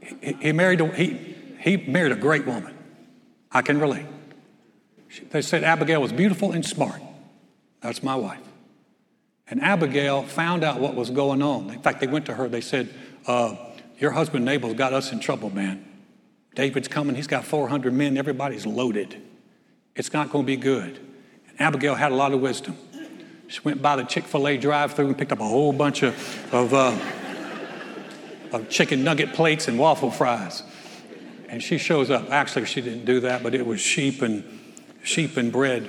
He, 0.00 0.32
he 0.34 0.52
married, 0.52 0.80
a, 0.80 0.86
he, 0.94 1.34
he 1.60 1.76
married 1.76 2.12
a 2.12 2.16
great 2.16 2.46
woman. 2.46 2.76
I 3.50 3.62
can 3.62 3.80
relate. 3.80 4.06
They 5.30 5.42
said 5.42 5.64
Abigail 5.64 6.00
was 6.00 6.12
beautiful 6.12 6.52
and 6.52 6.64
smart. 6.64 7.00
That's 7.80 8.02
my 8.02 8.14
wife. 8.14 8.40
And 9.48 9.62
Abigail 9.62 10.22
found 10.24 10.64
out 10.64 10.80
what 10.80 10.94
was 10.94 11.10
going 11.10 11.42
on. 11.42 11.70
In 11.70 11.80
fact, 11.80 12.00
they 12.00 12.06
went 12.06 12.26
to 12.26 12.34
her, 12.34 12.48
they 12.48 12.60
said, 12.60 12.92
uh, 13.26 13.54
Your 13.98 14.10
husband 14.10 14.44
Nabal's 14.44 14.74
got 14.74 14.92
us 14.92 15.12
in 15.12 15.20
trouble, 15.20 15.50
man. 15.50 15.84
David's 16.54 16.88
coming, 16.88 17.14
he's 17.14 17.26
got 17.26 17.44
400 17.44 17.92
men, 17.92 18.16
everybody's 18.16 18.66
loaded. 18.66 19.22
It's 19.94 20.12
not 20.12 20.30
going 20.30 20.44
to 20.44 20.46
be 20.46 20.56
good. 20.56 20.98
And 21.48 21.60
Abigail 21.60 21.94
had 21.94 22.12
a 22.12 22.14
lot 22.14 22.32
of 22.32 22.40
wisdom. 22.40 22.76
She 23.48 23.60
went 23.60 23.80
by 23.80 23.96
the 23.96 24.02
Chick 24.02 24.24
fil 24.24 24.48
A 24.48 24.56
drive 24.56 24.94
through 24.94 25.06
and 25.06 25.18
picked 25.18 25.32
up 25.32 25.40
a 25.40 25.44
whole 25.44 25.72
bunch 25.72 26.02
of, 26.02 26.14
of, 26.52 26.74
uh, 26.74 26.98
of 28.52 28.68
chicken 28.68 29.04
nugget 29.04 29.32
plates 29.32 29.68
and 29.68 29.78
waffle 29.78 30.10
fries. 30.10 30.62
And 31.48 31.62
she 31.62 31.78
shows 31.78 32.10
up. 32.10 32.30
Actually, 32.30 32.66
she 32.66 32.80
didn't 32.80 33.04
do 33.04 33.20
that, 33.20 33.42
but 33.42 33.54
it 33.54 33.66
was 33.66 33.80
sheep 33.80 34.22
and 34.22 34.44
sheep 35.02 35.36
and 35.36 35.52
bread. 35.52 35.88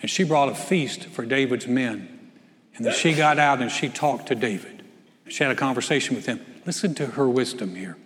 And 0.00 0.10
she 0.10 0.24
brought 0.24 0.48
a 0.48 0.54
feast 0.54 1.04
for 1.06 1.24
David's 1.24 1.66
men. 1.66 2.30
And 2.76 2.86
then 2.86 2.94
she 2.94 3.14
got 3.14 3.38
out 3.38 3.60
and 3.60 3.70
she 3.70 3.88
talked 3.88 4.28
to 4.28 4.34
David. 4.34 4.82
She 5.28 5.42
had 5.44 5.52
a 5.52 5.56
conversation 5.56 6.16
with 6.16 6.26
him. 6.26 6.44
Listen 6.66 6.94
to 6.96 7.06
her 7.06 7.28
wisdom 7.28 7.74
here. 7.74 7.96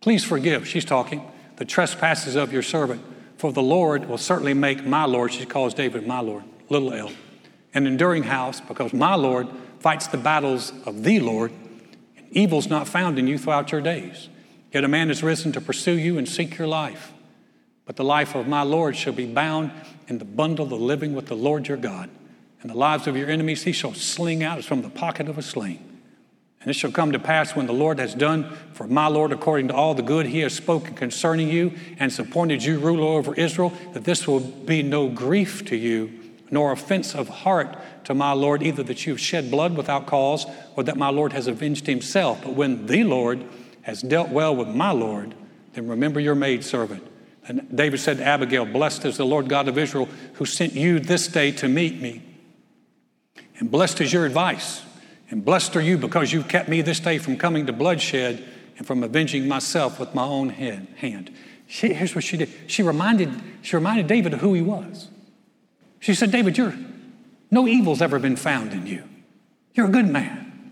Please 0.00 0.24
forgive, 0.24 0.66
she's 0.66 0.84
talking, 0.84 1.30
the 1.56 1.64
trespasses 1.64 2.34
of 2.34 2.52
your 2.52 2.62
servant, 2.62 3.02
for 3.38 3.52
the 3.52 3.62
Lord 3.62 4.06
will 4.08 4.18
certainly 4.18 4.54
make 4.54 4.84
my 4.84 5.04
Lord, 5.04 5.32
she 5.32 5.46
calls 5.46 5.72
David 5.72 6.06
my 6.06 6.20
Lord, 6.20 6.44
little 6.68 6.92
l, 6.92 7.10
an 7.72 7.86
enduring 7.86 8.24
house, 8.24 8.60
because 8.60 8.92
my 8.92 9.14
Lord 9.14 9.48
fights 9.78 10.08
the 10.08 10.18
battles 10.18 10.72
of 10.84 11.04
the 11.04 11.20
Lord, 11.20 11.52
evil's 12.38 12.68
not 12.68 12.88
found 12.88 13.18
in 13.18 13.26
you 13.26 13.38
throughout 13.38 13.72
your 13.72 13.80
days. 13.80 14.28
Yet 14.72 14.84
a 14.84 14.88
man 14.88 15.08
has 15.08 15.22
risen 15.22 15.52
to 15.52 15.60
pursue 15.60 15.98
you 15.98 16.18
and 16.18 16.28
seek 16.28 16.58
your 16.58 16.66
life. 16.66 17.12
But 17.86 17.96
the 17.96 18.04
life 18.04 18.34
of 18.34 18.48
my 18.48 18.62
Lord 18.62 18.96
shall 18.96 19.12
be 19.12 19.26
bound 19.26 19.70
in 20.08 20.18
the 20.18 20.24
bundle 20.24 20.72
of 20.72 20.80
living 20.80 21.14
with 21.14 21.26
the 21.26 21.36
Lord 21.36 21.68
your 21.68 21.76
God. 21.76 22.10
And 22.60 22.70
the 22.70 22.76
lives 22.76 23.06
of 23.06 23.16
your 23.16 23.28
enemies 23.28 23.62
he 23.62 23.72
shall 23.72 23.94
sling 23.94 24.42
out 24.42 24.58
as 24.58 24.64
from 24.64 24.82
the 24.82 24.88
pocket 24.88 25.28
of 25.28 25.38
a 25.38 25.42
sling. 25.42 25.94
And 26.64 26.70
it 26.70 26.74
shall 26.74 26.90
come 26.90 27.12
to 27.12 27.18
pass 27.18 27.54
when 27.54 27.66
the 27.66 27.74
Lord 27.74 27.98
has 27.98 28.14
done 28.14 28.50
for 28.72 28.86
my 28.86 29.06
Lord 29.06 29.32
according 29.32 29.68
to 29.68 29.74
all 29.74 29.94
the 29.94 30.02
good 30.02 30.24
he 30.24 30.40
has 30.40 30.54
spoken 30.54 30.94
concerning 30.94 31.50
you 31.50 31.74
and 31.90 32.10
has 32.10 32.18
appointed 32.18 32.64
you 32.64 32.78
ruler 32.78 33.18
over 33.18 33.34
Israel, 33.34 33.70
that 33.92 34.04
this 34.04 34.26
will 34.26 34.40
be 34.40 34.82
no 34.82 35.10
grief 35.10 35.66
to 35.66 35.76
you, 35.76 36.10
nor 36.54 36.72
offense 36.72 37.14
of 37.14 37.28
heart 37.28 37.76
to 38.04 38.14
my 38.14 38.32
Lord, 38.32 38.62
either 38.62 38.82
that 38.84 39.04
you 39.04 39.12
have 39.12 39.20
shed 39.20 39.50
blood 39.50 39.76
without 39.76 40.06
cause, 40.06 40.46
or 40.74 40.82
that 40.84 40.96
my 40.96 41.10
Lord 41.10 41.34
has 41.34 41.46
avenged 41.46 41.86
himself. 41.86 42.42
But 42.42 42.54
when 42.54 42.86
the 42.86 43.04
Lord 43.04 43.44
has 43.82 44.00
dealt 44.00 44.30
well 44.30 44.56
with 44.56 44.68
my 44.68 44.92
Lord, 44.92 45.34
then 45.74 45.86
remember 45.88 46.20
your 46.20 46.34
maidservant 46.34 47.06
and 47.46 47.76
David 47.76 48.00
said 48.00 48.18
to 48.18 48.24
Abigail, 48.24 48.64
Blessed 48.64 49.04
is 49.04 49.16
the 49.16 49.26
Lord 49.26 49.48
God 49.48 49.68
of 49.68 49.76
Israel 49.76 50.08
who 50.34 50.46
sent 50.46 50.72
you 50.72 50.98
this 50.98 51.28
day 51.28 51.50
to 51.52 51.68
meet 51.68 52.00
me. 52.00 52.22
And 53.58 53.70
blessed 53.70 54.00
is 54.00 54.12
your 54.12 54.24
advice. 54.24 54.82
And 55.30 55.44
blessed 55.44 55.76
are 55.76 55.80
you 55.80 55.98
because 55.98 56.32
you've 56.32 56.48
kept 56.48 56.68
me 56.68 56.80
this 56.80 57.00
day 57.00 57.18
from 57.18 57.36
coming 57.36 57.66
to 57.66 57.72
bloodshed 57.72 58.44
and 58.76 58.86
from 58.86 59.02
avenging 59.02 59.46
myself 59.46 60.00
with 60.00 60.14
my 60.14 60.24
own 60.24 60.48
hand. 60.48 61.32
She, 61.66 61.92
here's 61.92 62.14
what 62.14 62.24
she 62.24 62.36
did. 62.36 62.50
She 62.66 62.82
reminded, 62.82 63.30
she 63.62 63.76
reminded 63.76 64.06
David 64.06 64.34
of 64.34 64.40
who 64.40 64.54
he 64.54 64.62
was. 64.62 65.08
She 66.04 66.12
said, 66.12 66.30
David, 66.30 66.58
you're, 66.58 66.74
no 67.50 67.66
evil's 67.66 68.02
ever 68.02 68.18
been 68.18 68.36
found 68.36 68.74
in 68.74 68.86
you. 68.86 69.04
You're 69.72 69.86
a 69.86 69.90
good 69.90 70.06
man. 70.06 70.70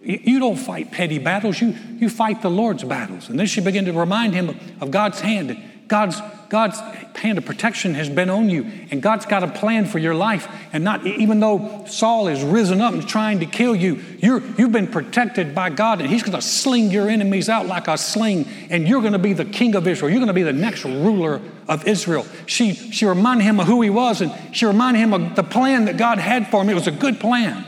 You, 0.00 0.38
don't 0.38 0.54
fight 0.54 0.92
petty 0.92 1.18
battles, 1.18 1.60
you, 1.60 1.74
you 1.98 2.08
fight 2.08 2.42
the 2.42 2.50
Lord's 2.50 2.84
battles. 2.84 3.28
And 3.28 3.40
then 3.40 3.46
she 3.46 3.60
began 3.60 3.86
to 3.86 3.92
remind 3.92 4.34
him 4.34 4.56
of 4.80 4.92
God's 4.92 5.20
hand 5.20 5.60
God's, 5.88 6.20
God's 6.52 6.78
hand 7.16 7.38
of 7.38 7.46
protection 7.46 7.94
has 7.94 8.10
been 8.10 8.28
on 8.28 8.50
you, 8.50 8.70
and 8.90 9.00
God's 9.00 9.24
got 9.24 9.42
a 9.42 9.48
plan 9.48 9.86
for 9.86 9.98
your 9.98 10.14
life. 10.14 10.46
And 10.74 10.84
not 10.84 11.06
even 11.06 11.40
though 11.40 11.86
Saul 11.86 12.28
is 12.28 12.44
risen 12.44 12.82
up 12.82 12.92
and 12.92 13.08
trying 13.08 13.40
to 13.40 13.46
kill 13.46 13.74
you, 13.74 14.04
you're, 14.18 14.42
you've 14.58 14.70
been 14.70 14.86
protected 14.86 15.54
by 15.54 15.70
God, 15.70 16.02
and 16.02 16.10
He's 16.10 16.22
going 16.22 16.34
to 16.34 16.42
sling 16.42 16.90
your 16.90 17.08
enemies 17.08 17.48
out 17.48 17.64
like 17.64 17.88
a 17.88 17.96
sling, 17.96 18.46
and 18.68 18.86
you're 18.86 19.00
going 19.00 19.14
to 19.14 19.18
be 19.18 19.32
the 19.32 19.46
king 19.46 19.74
of 19.74 19.88
Israel. 19.88 20.10
You're 20.10 20.18
going 20.18 20.26
to 20.26 20.34
be 20.34 20.42
the 20.42 20.52
next 20.52 20.84
ruler 20.84 21.40
of 21.68 21.88
Israel. 21.88 22.26
She, 22.44 22.74
she 22.74 23.06
reminded 23.06 23.44
him 23.44 23.58
of 23.58 23.66
who 23.66 23.80
he 23.80 23.88
was, 23.88 24.20
and 24.20 24.30
she 24.54 24.66
reminded 24.66 25.00
him 25.00 25.14
of 25.14 25.34
the 25.34 25.42
plan 25.42 25.86
that 25.86 25.96
God 25.96 26.18
had 26.18 26.48
for 26.48 26.60
him. 26.60 26.68
It 26.68 26.74
was 26.74 26.86
a 26.86 26.92
good 26.92 27.18
plan. 27.18 27.64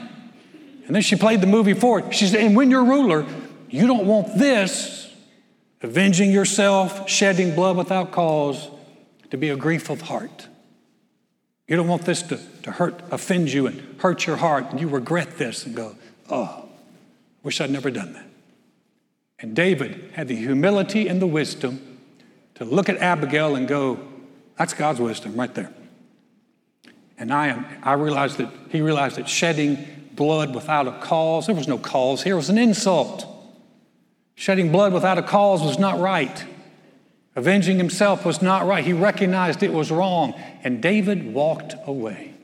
And 0.87 0.95
then 0.95 1.01
she 1.01 1.17
played 1.17 1.41
the 1.41 1.47
movie 1.47 1.73
for 1.73 2.01
it. 2.01 2.15
She 2.15 2.27
said, 2.27 2.41
And 2.41 2.55
when 2.55 2.71
you're 2.71 2.85
ruler, 2.85 3.25
you 3.71 3.87
don't 3.87 4.05
want 4.05 4.39
this 4.39 5.11
avenging 5.81 6.31
yourself, 6.31 7.09
shedding 7.09 7.55
blood 7.55 7.79
without 7.79 8.13
cause, 8.13 8.69
to 9.35 9.39
be 9.39 9.51
a 9.51 9.57
grief 9.57 9.91
of 9.91 10.03
heart. 10.03 10.47
You 11.67 11.75
don't 11.75 11.89
want 11.89 12.03
this 12.03 12.23
to, 12.23 12.39
to 12.63 12.71
hurt, 12.71 13.03
offend 13.11 13.53
you 13.53 13.67
and 13.67 14.01
hurt 14.01 14.29
your 14.29 14.37
heart, 14.37 14.67
and 14.71 14.81
you 14.81 14.87
regret 14.87 15.39
this 15.39 15.67
and 15.67 15.75
go, 15.75 15.97
oh, 16.31 16.69
wish 17.43 17.61
I'd 17.61 17.71
never 17.71 17.91
done 17.91 18.13
that. 18.13 18.27
And 19.41 19.57
David 19.57 20.13
had 20.15 20.29
the 20.29 20.37
humility 20.37 21.09
and 21.09 21.21
the 21.21 21.27
wisdom 21.27 21.99
to 22.55 22.65
look 22.65 22.89
at 22.89 22.99
Abigail 22.99 23.57
and 23.57 23.67
go, 23.67 23.99
that's 24.57 24.73
God's 24.73 25.01
wisdom 25.01 25.35
right 25.35 25.53
there. 25.53 25.73
And 27.19 27.33
I, 27.33 27.49
am, 27.49 27.67
I 27.83 27.95
realized 27.95 28.39
that 28.39 28.51
he 28.71 28.83
realized 28.83 29.17
that 29.17 29.29
shedding 29.29 29.85
blood 30.13 30.55
without 30.55 30.87
a 30.87 30.93
cause, 31.01 31.47
there 31.47 31.57
was 31.57 31.67
no 31.67 31.79
cause 31.79 32.23
here, 32.23 32.35
it 32.35 32.37
was 32.37 32.51
an 32.51 32.59
insult. 32.59 33.27
Shedding 34.37 34.71
blood 34.71 34.93
without 34.93 35.19
a 35.19 35.25
cause 35.25 35.61
was 35.61 35.81
not 35.81 35.99
right. 35.99 36.45
Avenging 37.37 37.79
himself 37.79 38.25
was 38.25 38.41
not 38.41 38.67
right. 38.67 38.85
He 38.85 38.93
recognized 38.93 39.63
it 39.63 39.73
was 39.73 39.91
wrong. 39.91 40.35
And 40.63 40.81
David 40.81 41.35
walked 41.35 41.75
away. 41.85 42.35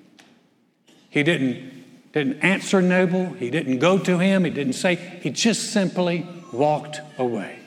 He 1.08 1.22
didn't, 1.22 2.12
didn't 2.12 2.40
answer 2.40 2.82
Nabal. 2.82 3.34
He 3.34 3.50
didn't 3.50 3.78
go 3.78 3.98
to 3.98 4.18
him. 4.18 4.44
He 4.44 4.50
didn't 4.50 4.72
say, 4.72 4.96
he 4.96 5.30
just 5.30 5.72
simply 5.72 6.26
walked 6.52 7.00
away. 7.18 7.58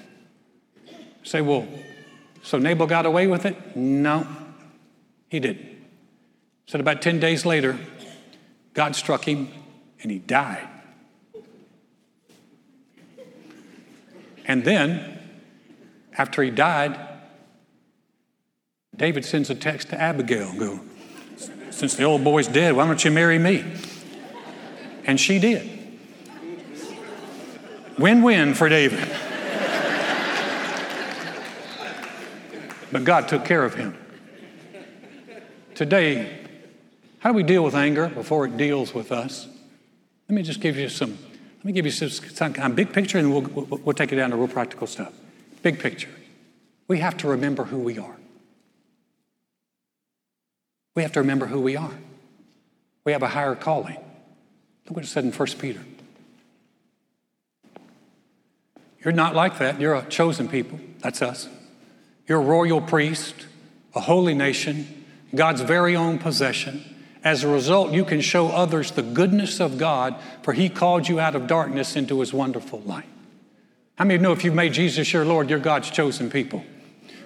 say, 1.23 1.41
well, 1.41 1.65
so 2.41 2.57
Nabal 2.57 2.88
got 2.88 3.05
away 3.05 3.27
with 3.27 3.45
it? 3.45 3.75
No, 3.75 4.27
he 5.29 5.39
didn't. 5.39 5.65
Said 6.65 6.81
about 6.81 7.01
10 7.01 7.19
days 7.19 7.45
later, 7.45 7.79
God 8.73 8.95
struck 8.95 9.25
him 9.25 9.47
and 10.01 10.12
he 10.12 10.19
died. 10.19 10.67
And 14.45 14.65
then, 14.65 15.19
after 16.17 16.43
he 16.43 16.49
died, 16.49 16.99
David 18.95 19.25
sends 19.25 19.49
a 19.49 19.56
text 19.56 19.89
to 19.89 19.99
Abigail 19.99 20.53
go, 20.58 20.79
since 21.71 21.95
the 21.95 22.03
old 22.03 22.23
boy's 22.23 22.47
dead, 22.47 22.75
why 22.75 22.86
don't 22.86 23.03
you 23.03 23.12
marry 23.12 23.39
me? 23.39 23.65
And 25.06 25.19
she 25.19 25.39
did. 25.39 25.69
Win-win 27.97 28.53
for 28.53 28.69
David. 28.69 29.08
but 32.91 33.03
God 33.03 33.27
took 33.27 33.43
care 33.45 33.63
of 33.63 33.73
him. 33.73 33.97
Today, 35.73 36.39
how 37.19 37.32
do 37.32 37.36
we 37.36 37.43
deal 37.43 37.63
with 37.63 37.73
anger 37.73 38.08
before 38.10 38.45
it 38.45 38.58
deals 38.58 38.93
with 38.93 39.12
us? 39.12 39.47
Let 40.29 40.36
me 40.36 40.43
just 40.43 40.62
give 40.62 40.77
you 40.77 40.89
some, 40.89 41.17
let 41.58 41.65
me 41.65 41.71
give 41.71 41.86
you 41.86 41.91
some, 41.91 42.10
some 42.10 42.53
kind 42.53 42.71
of 42.71 42.75
big 42.75 42.93
picture 42.93 43.17
and 43.17 43.32
we'll, 43.32 43.41
we'll, 43.41 43.79
we'll 43.79 43.93
take 43.93 44.12
it 44.12 44.17
down 44.17 44.29
to 44.29 44.36
real 44.36 44.47
practical 44.47 44.86
stuff. 44.86 45.13
Big 45.63 45.79
picture. 45.79 46.10
We 46.88 46.99
have 46.99 47.17
to 47.17 47.27
remember 47.27 47.63
who 47.63 47.79
we 47.79 47.97
are. 47.97 48.17
We 50.95 51.01
have 51.01 51.12
to 51.13 51.21
remember 51.21 51.47
who 51.47 51.60
we 51.60 51.75
are. 51.75 51.93
We 53.03 53.12
have 53.12 53.23
a 53.23 53.27
higher 53.27 53.56
calling. 53.56 53.97
Look 54.86 54.97
what 54.97 55.06
it 55.06 55.08
said 55.08 55.23
in 55.23 55.32
1 55.32 55.47
Peter. 55.60 55.82
You're 59.03 59.13
not 59.13 59.36
like 59.36 59.58
that. 59.60 59.79
You're 59.79 59.95
a 59.95 60.06
chosen 60.06 60.47
people. 60.47 60.79
That's 60.99 61.21
us. 61.21 61.49
You're 62.27 62.39
a 62.39 62.45
royal 62.45 62.79
priest, 62.79 63.36
a 63.93 63.99
holy 63.99 64.34
nation, 64.34 65.03
God's 65.36 65.62
very 65.62 65.95
own 65.95 66.19
possession. 66.19 66.84
As 67.23 67.43
a 67.43 67.47
result, 67.47 67.91
you 67.91 68.06
can 68.06 68.21
show 68.21 68.49
others 68.49 68.91
the 68.91 69.01
goodness 69.01 69.60
of 69.60 69.77
God, 69.77 70.15
for 70.41 70.53
He 70.53 70.69
called 70.69 71.08
you 71.08 71.19
out 71.19 71.36
of 71.36 71.47
darkness 71.47 71.95
into 71.95 72.19
His 72.19 72.34
wonderful 72.34 72.82
light. 72.82 73.06
How 73.95 74.06
many 74.06 74.15
of 74.15 74.21
you 74.21 74.27
know 74.27 74.34
if 74.34 74.43
you've 74.43 74.53
made 74.53 74.73
Jesus 74.73 75.12
your 75.12 75.25
Lord, 75.25 75.49
you're 75.49 75.60
God's 75.60 75.89
chosen 75.89 76.29
people? 76.29 76.63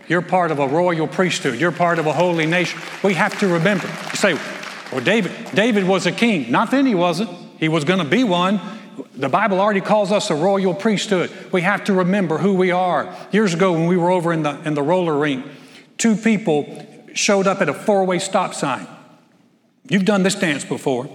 You're 0.07 0.21
part 0.21 0.51
of 0.51 0.59
a 0.59 0.67
royal 0.67 1.07
priesthood. 1.07 1.59
You're 1.59 1.71
part 1.71 1.99
of 1.99 2.05
a 2.05 2.13
holy 2.13 2.45
nation. 2.45 2.79
We 3.03 3.13
have 3.15 3.37
to 3.39 3.47
remember. 3.47 3.87
You 3.87 4.15
say, 4.15 4.33
well, 4.91 5.01
David, 5.01 5.31
David 5.53 5.85
was 5.85 6.05
a 6.05 6.11
king. 6.11 6.49
Not 6.51 6.71
then 6.71 6.85
he 6.85 6.95
wasn't. 6.95 7.29
He 7.59 7.67
was 7.67 7.83
going 7.83 7.99
to 7.99 8.05
be 8.05 8.23
one. 8.23 8.61
The 9.15 9.29
Bible 9.29 9.59
already 9.59 9.81
calls 9.81 10.11
us 10.11 10.29
a 10.29 10.35
royal 10.35 10.73
priesthood. 10.73 11.31
We 11.51 11.61
have 11.61 11.83
to 11.85 11.93
remember 11.93 12.37
who 12.37 12.53
we 12.53 12.71
are. 12.71 13.13
Years 13.31 13.53
ago, 13.53 13.73
when 13.73 13.87
we 13.87 13.97
were 13.97 14.09
over 14.09 14.31
in 14.31 14.43
the, 14.43 14.59
in 14.63 14.73
the 14.75 14.83
roller 14.83 15.17
rink, 15.17 15.45
two 15.97 16.15
people 16.15 16.85
showed 17.13 17.47
up 17.47 17.61
at 17.61 17.69
a 17.69 17.73
four 17.73 18.05
way 18.05 18.19
stop 18.19 18.53
sign. 18.53 18.87
You've 19.89 20.05
done 20.05 20.23
this 20.23 20.35
dance 20.35 20.63
before. 20.63 21.09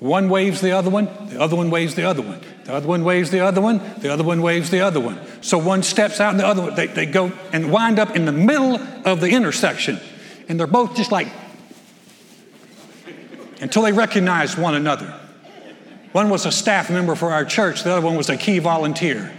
One 0.00 0.28
waves 0.28 0.60
the 0.60 0.72
other 0.72 0.90
one, 0.90 1.08
the 1.28 1.40
other 1.40 1.56
one 1.56 1.70
waves 1.70 1.96
the 1.96 2.04
other 2.04 2.22
one. 2.22 2.40
The 2.64 2.74
other 2.74 2.86
one 2.86 3.02
waves 3.02 3.30
the 3.30 3.40
other 3.40 3.60
one, 3.60 3.80
the 3.98 4.12
other 4.12 4.22
one 4.22 4.42
waves 4.42 4.70
the 4.70 4.80
other 4.80 5.00
one. 5.00 5.18
So 5.42 5.58
one 5.58 5.82
steps 5.82 6.20
out 6.20 6.30
and 6.30 6.38
the 6.38 6.46
other 6.46 6.62
one, 6.62 6.74
they, 6.76 6.86
they 6.86 7.06
go 7.06 7.32
and 7.52 7.72
wind 7.72 7.98
up 7.98 8.14
in 8.14 8.24
the 8.24 8.32
middle 8.32 8.76
of 9.04 9.20
the 9.20 9.30
intersection. 9.30 9.98
And 10.48 10.58
they're 10.58 10.68
both 10.68 10.94
just 10.94 11.10
like, 11.10 11.28
until 13.60 13.82
they 13.82 13.92
recognize 13.92 14.56
one 14.56 14.74
another. 14.74 15.18
One 16.12 16.30
was 16.30 16.46
a 16.46 16.52
staff 16.52 16.90
member 16.90 17.16
for 17.16 17.32
our 17.32 17.44
church, 17.44 17.82
the 17.82 17.92
other 17.92 18.06
one 18.06 18.16
was 18.16 18.28
a 18.28 18.36
key 18.36 18.60
volunteer. 18.60 19.32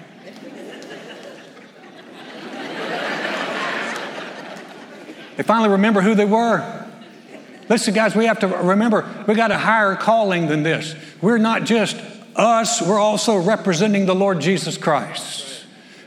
they 5.37 5.43
finally 5.43 5.69
remember 5.69 6.01
who 6.01 6.15
they 6.15 6.25
were. 6.25 6.78
Listen, 7.69 7.93
guys, 7.93 8.15
we 8.15 8.25
have 8.25 8.39
to 8.39 8.47
remember 8.47 9.08
we 9.27 9.36
got 9.36 9.51
a 9.51 9.58
higher 9.58 9.95
calling 9.95 10.47
than 10.47 10.63
this. 10.63 10.95
We're 11.21 11.38
not 11.38 11.65
just 11.65 11.95
us, 12.36 12.82
we're 12.82 12.99
also 12.99 13.38
representing 13.38 14.05
the 14.08 14.15
Lord 14.15 14.41
Jesus 14.41 14.77
Christ. 14.77 15.45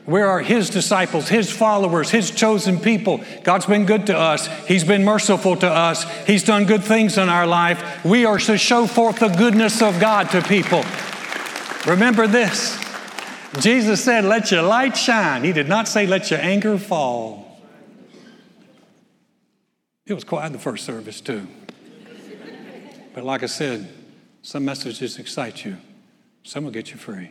We 0.05 0.21
are 0.21 0.41
His 0.41 0.69
disciples, 0.69 1.29
His 1.29 1.53
followers, 1.53 2.11
His 2.11 2.33
chosen 2.33 2.81
people. 2.81 3.21
God's 3.45 3.67
been 3.67 3.87
good 3.87 4.07
to 4.09 4.19
us. 4.19 4.49
He's 4.67 4.83
been 4.83 5.05
merciful 5.05 5.55
to 5.57 5.69
us. 5.69 6.05
He's 6.27 6.43
done 6.43 6.65
good 6.65 6.83
things 6.83 7.19
in 7.19 7.29
our 7.29 7.47
life. 7.47 8.05
We 8.05 8.25
are 8.25 8.39
to 8.39 8.59
show 8.59 8.89
forth 8.89 9.21
the 9.21 9.29
goodness 9.29 9.81
of 9.81 10.01
God 10.01 10.31
to 10.31 10.43
people. 10.43 10.85
Remember 11.87 12.27
this 12.27 12.77
Jesus 13.61 14.03
said, 14.03 14.25
Let 14.25 14.51
your 14.51 14.63
light 14.63 14.97
shine. 14.97 15.45
He 15.45 15.53
did 15.53 15.69
not 15.69 15.87
say, 15.87 16.07
Let 16.07 16.31
your 16.31 16.41
anger 16.41 16.79
fall. 16.79 17.42
It 20.07 20.15
was 20.15 20.25
quiet 20.25 20.47
in 20.47 20.53
the 20.53 20.59
first 20.59 20.85
service, 20.85 21.21
too. 21.21 21.47
But 23.15 23.25
like 23.25 23.43
I 23.43 23.47
said, 23.47 23.89
some 24.43 24.65
messages 24.65 25.19
excite 25.19 25.65
you, 25.65 25.77
some 26.43 26.65
will 26.65 26.73
get 26.73 26.91
you 26.91 26.97
free. 26.97 27.31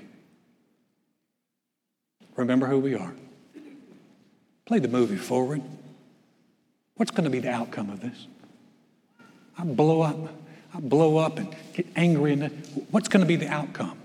Remember 2.36 2.68
who 2.68 2.80
we 2.80 2.96
are. 2.96 3.14
Play 4.66 4.80
the 4.80 4.88
movie 4.88 5.18
forward. 5.18 5.62
What's 6.96 7.12
going 7.12 7.26
to 7.26 7.30
be 7.30 7.40
the 7.40 7.52
outcome 7.52 7.90
of 7.90 8.00
this? 8.00 8.28
I 9.58 9.64
blow 9.64 10.02
up. 10.02 10.18
I 10.74 10.80
blow 10.80 11.18
up 11.18 11.38
and 11.38 11.54
get 11.74 11.88
angry. 11.96 12.34
And 12.34 12.66
what's 12.92 13.10
going 13.10 13.22
to 13.22 13.28
be 13.28 13.36
the 13.36 13.50
outcome? 13.50 13.98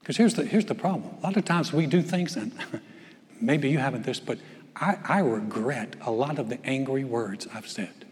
Because 0.00 0.18
here's 0.18 0.34
the, 0.34 0.44
here's 0.44 0.66
the 0.66 0.74
problem. 0.74 1.14
A 1.22 1.26
lot 1.26 1.36
of 1.36 1.46
times 1.46 1.72
we 1.72 1.86
do 1.86 2.02
things, 2.02 2.36
and 2.36 2.52
maybe 3.40 3.70
you 3.70 3.78
haven't 3.78 4.04
this, 4.04 4.20
but 4.20 4.38
I, 4.76 4.98
I 5.04 5.18
regret 5.20 5.94
a 6.00 6.10
lot 6.10 6.38
of 6.38 6.48
the 6.48 6.64
angry 6.66 7.04
words 7.04 7.46
I've 7.54 7.68
said. 7.68 8.04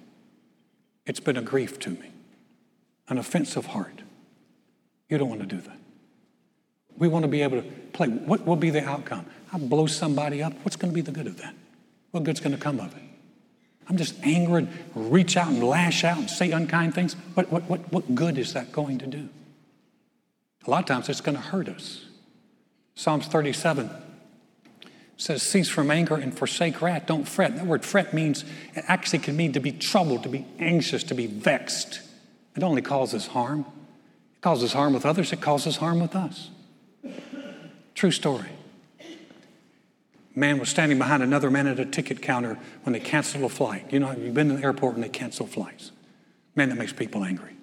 It's 1.07 1.21
been 1.21 1.37
a 1.37 1.43
grief 1.43 1.79
to 1.81 1.91
me, 1.91 2.13
an 3.09 3.19
offensive 3.19 3.67
heart. 3.67 4.03
You 5.09 5.19
don't 5.19 5.29
want 5.29 5.41
to 5.41 5.47
do 5.47 5.61
that. 5.61 5.77
We 6.97 7.09
want 7.09 7.25
to 7.25 7.29
be 7.29 7.43
able 7.43 7.61
to 7.61 7.69
play. 7.93 8.09
What 8.09 8.47
will 8.47 8.57
be 8.57 8.71
the 8.71 8.85
outcome? 8.85 9.27
I 9.53 9.59
blow 9.59 9.87
somebody 9.87 10.43
up. 10.43 10.53
What's 10.63 10.77
going 10.77 10.91
to 10.91 10.95
be 10.95 11.01
the 11.01 11.11
good 11.11 11.27
of 11.27 11.39
that? 11.39 11.55
What 12.13 12.25
good's 12.25 12.41
going 12.41 12.53
to 12.53 12.63
come 12.63 12.79
of 12.79 12.97
it? 12.97 13.03
I'm 13.89 13.97
just 13.97 14.15
angry 14.23 14.63
and 14.63 15.13
reach 15.13 15.37
out 15.37 15.49
and 15.49 15.63
lash 15.63 16.05
out 16.05 16.19
and 16.19 16.31
say 16.31 16.51
unkind 16.53 16.95
things. 16.95 17.15
What, 17.35 17.51
what, 17.51 17.65
what, 17.65 17.93
what 17.93 18.15
good 18.15 18.39
is 18.39 18.53
that 18.53 18.71
going 18.71 18.99
to 18.99 19.07
do? 19.07 19.29
A 20.67 20.71
lot 20.71 20.81
of 20.81 20.87
times 20.87 21.09
it's 21.09 21.21
going 21.21 21.37
to 21.37 21.43
hurt 21.43 21.69
us. 21.69 22.07
Psalms 22.95 23.27
37 23.27 23.91
says, 25.17 25.43
cease 25.43 25.69
from 25.69 25.91
anger 25.91 26.15
and 26.17 26.37
forsake 26.37 26.83
wrath. 26.83 27.07
Don't 27.07 27.29
fret. 27.29 27.57
That 27.57 27.67
word 27.67 27.85
fret 27.85 28.13
means, 28.13 28.45
it 28.75 28.85
actually 28.89 29.21
can 29.21 29.37
mean 29.37 29.53
to 29.53 29.61
be 29.61 29.73
troubled, 29.73 30.25
to 30.25 30.29
be 30.29 30.47
anxious, 30.59 31.05
to 31.05 31.15
be 31.15 31.27
vexed. 31.27 32.01
It 32.57 32.63
only 32.63 32.83
causes 32.83 33.29
harm. 33.29 33.61
It 34.35 34.41
causes 34.41 34.73
harm 34.73 34.93
with 34.93 35.07
others, 35.07 35.33
it 35.33 35.41
causes 35.41 35.77
harm 35.77 36.01
with 36.01 36.17
us. 36.17 36.51
True 37.95 38.11
story. 38.11 38.49
Man 40.35 40.59
was 40.59 40.71
standing 40.71 40.99
behind 40.99 41.23
another 41.23 41.51
man 41.51 41.67
at 41.67 41.79
a 41.79 41.85
ticket 41.85 42.23
counter 42.23 42.59
when 42.85 42.95
they 42.95 43.01
canceled 43.01 43.45
a 43.45 43.49
flight. 43.51 43.93
You 43.93 44.01
know, 44.01 44.13
you've 44.13 44.35
been 44.35 44.51
in 44.51 44.57
the 44.57 44.63
airport 44.63 44.95
when 44.95 45.03
they 45.03 45.11
cancel 45.11 45.47
flights. 45.47 45.93
Man, 46.57 46.71
that 46.71 46.77
makes 46.77 46.93
people 46.93 47.23
angry. 47.23 47.57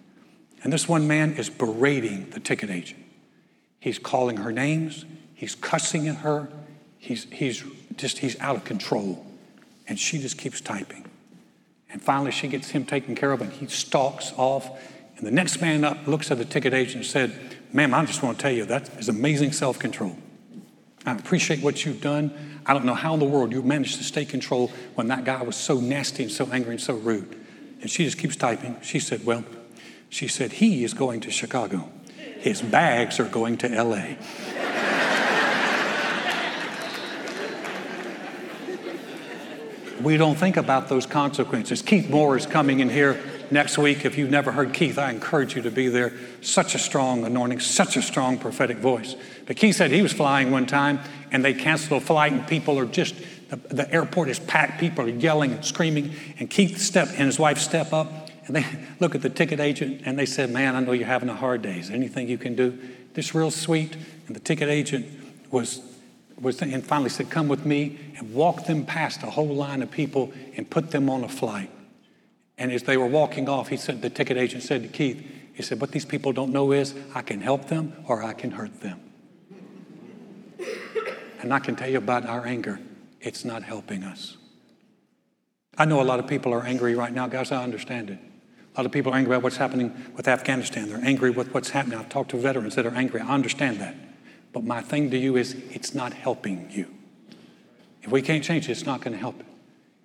And 0.63 0.71
this 0.71 0.87
one 0.87 1.07
man 1.07 1.33
is 1.33 1.49
berating 1.49 2.29
the 2.29 2.39
ticket 2.39 2.69
agent. 2.69 3.03
He's 3.79 3.97
calling 3.97 4.37
her 4.37 4.51
names, 4.51 5.05
he's 5.33 5.55
cussing 5.55 6.07
at 6.07 6.17
her, 6.17 6.49
he's, 6.99 7.25
he's 7.31 7.63
just, 7.95 8.19
he's 8.19 8.39
out 8.39 8.55
of 8.55 8.63
control. 8.63 9.25
And 9.87 9.99
she 9.99 10.19
just 10.19 10.37
keeps 10.37 10.61
typing. 10.61 11.05
And 11.91 12.01
finally, 12.01 12.31
she 12.31 12.47
gets 12.47 12.69
him 12.69 12.85
taken 12.85 13.15
care 13.15 13.31
of, 13.31 13.41
and 13.41 13.51
he 13.51 13.65
stalks 13.65 14.31
off. 14.37 14.69
And 15.17 15.25
the 15.25 15.31
next 15.31 15.59
man 15.59 15.83
up 15.83 16.05
looks 16.05 16.29
at 16.29 16.37
the 16.37 16.45
ticket 16.45 16.73
agent 16.73 16.97
and 16.97 17.05
said, 17.05 17.57
Ma'am, 17.73 17.93
I 17.93 18.05
just 18.05 18.21
want 18.21 18.37
to 18.37 18.41
tell 18.41 18.51
you 18.51 18.65
that 18.65 18.89
is 18.99 19.09
amazing 19.09 19.51
self 19.51 19.79
control. 19.79 20.15
I 21.05 21.13
appreciate 21.13 21.63
what 21.63 21.85
you've 21.85 22.01
done. 22.01 22.61
I 22.65 22.73
don't 22.73 22.85
know 22.85 22.93
how 22.93 23.15
in 23.15 23.19
the 23.19 23.25
world 23.25 23.51
you 23.51 23.63
managed 23.63 23.97
to 23.97 24.03
stay 24.03 24.25
control 24.25 24.71
when 24.93 25.07
that 25.07 25.23
guy 25.23 25.41
was 25.41 25.55
so 25.55 25.79
nasty 25.79 26.23
and 26.23 26.31
so 26.31 26.47
angry 26.51 26.71
and 26.71 26.81
so 26.81 26.95
rude. 26.95 27.35
And 27.81 27.89
she 27.89 28.05
just 28.05 28.19
keeps 28.19 28.35
typing. 28.35 28.77
She 28.81 28.99
said, 28.99 29.25
Well, 29.25 29.43
she 30.09 30.27
said, 30.27 30.53
he 30.53 30.83
is 30.83 30.93
going 30.93 31.21
to 31.21 31.31
Chicago. 31.31 31.89
His 32.39 32.61
bags 32.61 33.19
are 33.19 33.25
going 33.25 33.57
to 33.57 33.83
LA. 33.83 34.15
We 40.01 40.17
don't 40.17 40.35
think 40.35 40.57
about 40.57 40.89
those 40.89 41.05
consequences. 41.05 41.81
Keith 41.81 42.09
Moore 42.09 42.37
is 42.37 42.45
coming 42.45 42.79
in 42.79 42.89
here 42.89 43.21
next 43.51 43.77
week. 43.77 44.05
If 44.05 44.17
you've 44.17 44.29
never 44.29 44.51
heard 44.51 44.73
Keith, 44.73 44.97
I 44.97 45.11
encourage 45.11 45.55
you 45.55 45.61
to 45.63 45.71
be 45.71 45.87
there. 45.87 46.13
Such 46.41 46.75
a 46.75 46.79
strong 46.79 47.25
anointing, 47.25 47.59
such 47.59 47.97
a 47.97 48.01
strong 48.01 48.37
prophetic 48.37 48.77
voice. 48.77 49.15
But 49.45 49.57
Keith 49.57 49.75
said 49.75 49.91
he 49.91 50.01
was 50.01 50.13
flying 50.13 50.51
one 50.51 50.65
time 50.65 50.99
and 51.31 51.43
they 51.43 51.53
canceled 51.53 52.01
a 52.01 52.05
flight 52.05 52.31
and 52.31 52.47
people 52.47 52.79
are 52.79 52.85
just 52.85 53.15
The, 53.49 53.55
the 53.55 53.91
airport 53.91 54.29
is 54.29 54.39
packed. 54.39 54.79
People 54.79 55.05
are 55.05 55.09
yelling 55.09 55.51
and 55.53 55.65
screaming. 55.65 56.13
And 56.39 56.49
Keith 56.49 56.77
step 56.77 57.09
and 57.09 57.25
his 57.25 57.39
wife 57.39 57.57
step 57.57 57.93
up 57.93 58.29
and 58.45 58.55
they 58.55 58.65
look 58.99 59.15
at 59.15 59.21
the 59.21 59.29
ticket 59.29 59.59
agent 59.59 60.03
and 60.05 60.17
they 60.17 60.25
said, 60.25 60.51
Man, 60.51 60.75
I 60.75 60.79
know 60.81 60.91
you're 60.91 61.07
having 61.07 61.29
a 61.29 61.35
hard 61.35 61.61
day. 61.61 61.79
Is 61.79 61.89
anything 61.89 62.27
you 62.27 62.37
can 62.37 62.55
do? 62.55 62.77
This 63.13 63.33
real 63.33 63.51
sweet. 63.51 63.95
And 64.27 64.35
the 64.35 64.39
ticket 64.39 64.69
agent 64.69 65.07
was, 65.51 65.81
was 66.41 66.61
and 66.61 66.85
finally 66.85 67.09
said, 67.09 67.29
Come 67.29 67.47
with 67.47 67.65
me 67.65 67.97
and 68.17 68.33
walk 68.33 68.65
them 68.65 68.85
past 68.85 69.23
a 69.23 69.29
whole 69.29 69.47
line 69.47 69.81
of 69.81 69.91
people 69.91 70.31
and 70.55 70.69
put 70.69 70.91
them 70.91 71.09
on 71.09 71.23
a 71.23 71.29
flight. 71.29 71.71
And 72.57 72.71
as 72.71 72.83
they 72.83 72.97
were 72.97 73.07
walking 73.07 73.47
off, 73.47 73.69
he 73.69 73.77
said, 73.77 74.01
the 74.01 74.09
ticket 74.09 74.37
agent 74.37 74.63
said 74.63 74.83
to 74.83 74.89
Keith, 74.89 75.25
he 75.53 75.63
said, 75.63 75.79
What 75.79 75.91
these 75.91 76.05
people 76.05 76.33
don't 76.33 76.51
know 76.51 76.71
is 76.71 76.93
I 77.15 77.21
can 77.21 77.41
help 77.41 77.67
them 77.67 77.93
or 78.07 78.21
I 78.21 78.33
can 78.33 78.51
hurt 78.51 78.81
them. 78.81 78.99
And 81.41 81.53
I 81.53 81.59
can 81.59 81.77
tell 81.77 81.89
you 81.89 81.97
about 81.97 82.25
our 82.25 82.45
anger, 82.45 82.79
it's 83.21 83.45
not 83.45 83.63
helping 83.63 84.03
us. 84.03 84.37
I 85.77 85.85
know 85.85 86.01
a 86.01 86.03
lot 86.03 86.19
of 86.19 86.27
people 86.27 86.53
are 86.53 86.65
angry 86.65 86.95
right 86.95 87.13
now, 87.13 87.27
guys, 87.27 87.53
I 87.53 87.63
understand 87.63 88.09
it. 88.09 88.19
A 88.75 88.79
lot 88.79 88.85
of 88.85 88.91
people 88.91 89.13
are 89.13 89.15
angry 89.15 89.35
about 89.35 89.43
what's 89.43 89.57
happening 89.57 89.93
with 90.15 90.27
Afghanistan. 90.27 90.89
They're 90.89 91.03
angry 91.03 91.29
with 91.29 91.53
what's 91.53 91.69
happening. 91.69 91.97
I've 91.97 92.09
talked 92.09 92.31
to 92.31 92.37
veterans 92.37 92.75
that 92.75 92.85
are 92.85 92.93
angry. 92.93 93.21
I 93.21 93.29
understand 93.29 93.79
that. 93.79 93.95
But 94.51 94.63
my 94.63 94.81
thing 94.81 95.11
to 95.11 95.17
you 95.17 95.37
is 95.37 95.55
it's 95.71 95.93
not 95.93 96.13
helping 96.13 96.69
you. 96.71 96.93
If 98.01 98.11
we 98.11 98.21
can't 98.21 98.43
change 98.43 98.67
it, 98.67 98.71
it's 98.71 98.85
not 98.85 99.01
going 99.01 99.13
to 99.13 99.19
help. 99.19 99.43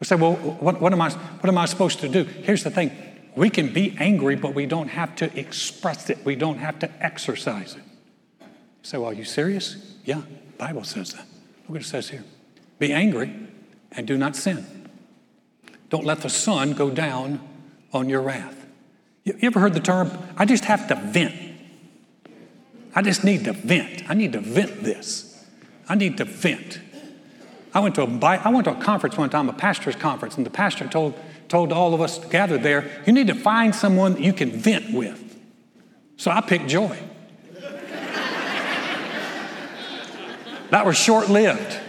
We 0.01 0.07
say, 0.07 0.17
well, 0.17 0.35
what, 0.35 0.81
what, 0.81 0.93
am 0.93 1.01
I, 1.01 1.11
what 1.11 1.49
am 1.49 1.57
I 1.57 1.67
supposed 1.67 2.01
to 2.01 2.09
do? 2.09 2.25
Here's 2.25 2.65
the 2.65 2.71
thing 2.71 2.93
we 3.37 3.51
can 3.51 3.73
be 3.73 3.97
angry, 3.99 4.37
but 4.37 4.55
we 4.55 4.67
don't 4.67 4.89
have 4.89 5.17
to 5.17 5.39
express 5.39 6.11
it, 6.11 6.25
we 6.25 6.37
don't 6.37 6.59
have 6.59 6.79
to 6.81 7.05
exercise 7.05 7.75
it. 7.75 7.83
You 8.41 8.47
say, 8.83 8.99
well, 8.99 9.11
are 9.11 9.15
you 9.15 9.25
serious? 9.25 9.97
Yeah, 10.05 10.23
Bible 10.59 10.85
says 10.85 11.13
that. 11.13 11.27
Look 11.63 11.71
what 11.71 11.81
it 11.81 11.87
says 11.87 12.11
here. 12.11 12.25
Be 12.79 12.93
angry 12.93 13.35
and 13.93 14.07
do 14.07 14.19
not 14.19 14.37
sin. 14.37 14.89
Don't 15.89 16.05
let 16.05 16.21
the 16.21 16.29
sun 16.29 16.73
go 16.73 16.91
down 16.91 17.41
on 17.93 18.09
your 18.09 18.21
wrath. 18.21 18.67
You 19.25 19.39
ever 19.43 19.59
heard 19.59 19.75
the 19.75 19.81
term, 19.81 20.11
I 20.37 20.45
just 20.45 20.67
have 20.67 20.87
to 20.89 20.97
vent? 20.97 21.35
I 22.95 23.03
just 23.03 23.25
need 23.25 23.45
to 23.45 23.53
vent. 23.53 24.09
I 24.09 24.15
need 24.15 24.33
to 24.35 24.41
vent 24.41 24.83
this. 24.83 25.45
I 25.89 25.97
need 25.97 26.17
to 26.19 26.25
vent. 26.25 26.81
I 27.75 27.81
went 27.81 27.97
to 27.97 28.03
a, 28.03 28.25
I 28.25 28.51
went 28.51 28.67
to 28.67 28.79
a 28.79 28.81
conference 28.81 29.17
one 29.19 29.31
time, 29.31 29.49
a 29.49 29.53
pastor's 29.53 29.97
conference, 29.97 30.37
and 30.37 30.47
the 30.47 30.51
pastor 30.51 30.87
told, 30.87 31.19
told 31.49 31.73
all 31.73 31.93
of 31.93 32.01
us 32.01 32.25
gathered 32.27 32.63
there, 32.63 32.89
you 33.05 33.13
need 33.13 33.27
to 33.27 33.35
find 33.35 33.75
someone 33.75 34.13
that 34.15 34.23
you 34.23 34.33
can 34.33 34.53
vent 34.53 34.95
with. 34.95 35.21
So 36.17 36.31
I 36.31 36.41
picked 36.41 36.69
Joy. 36.69 36.97
that 40.71 40.87
was 40.87 40.97
short 40.97 41.29
lived. 41.29 41.81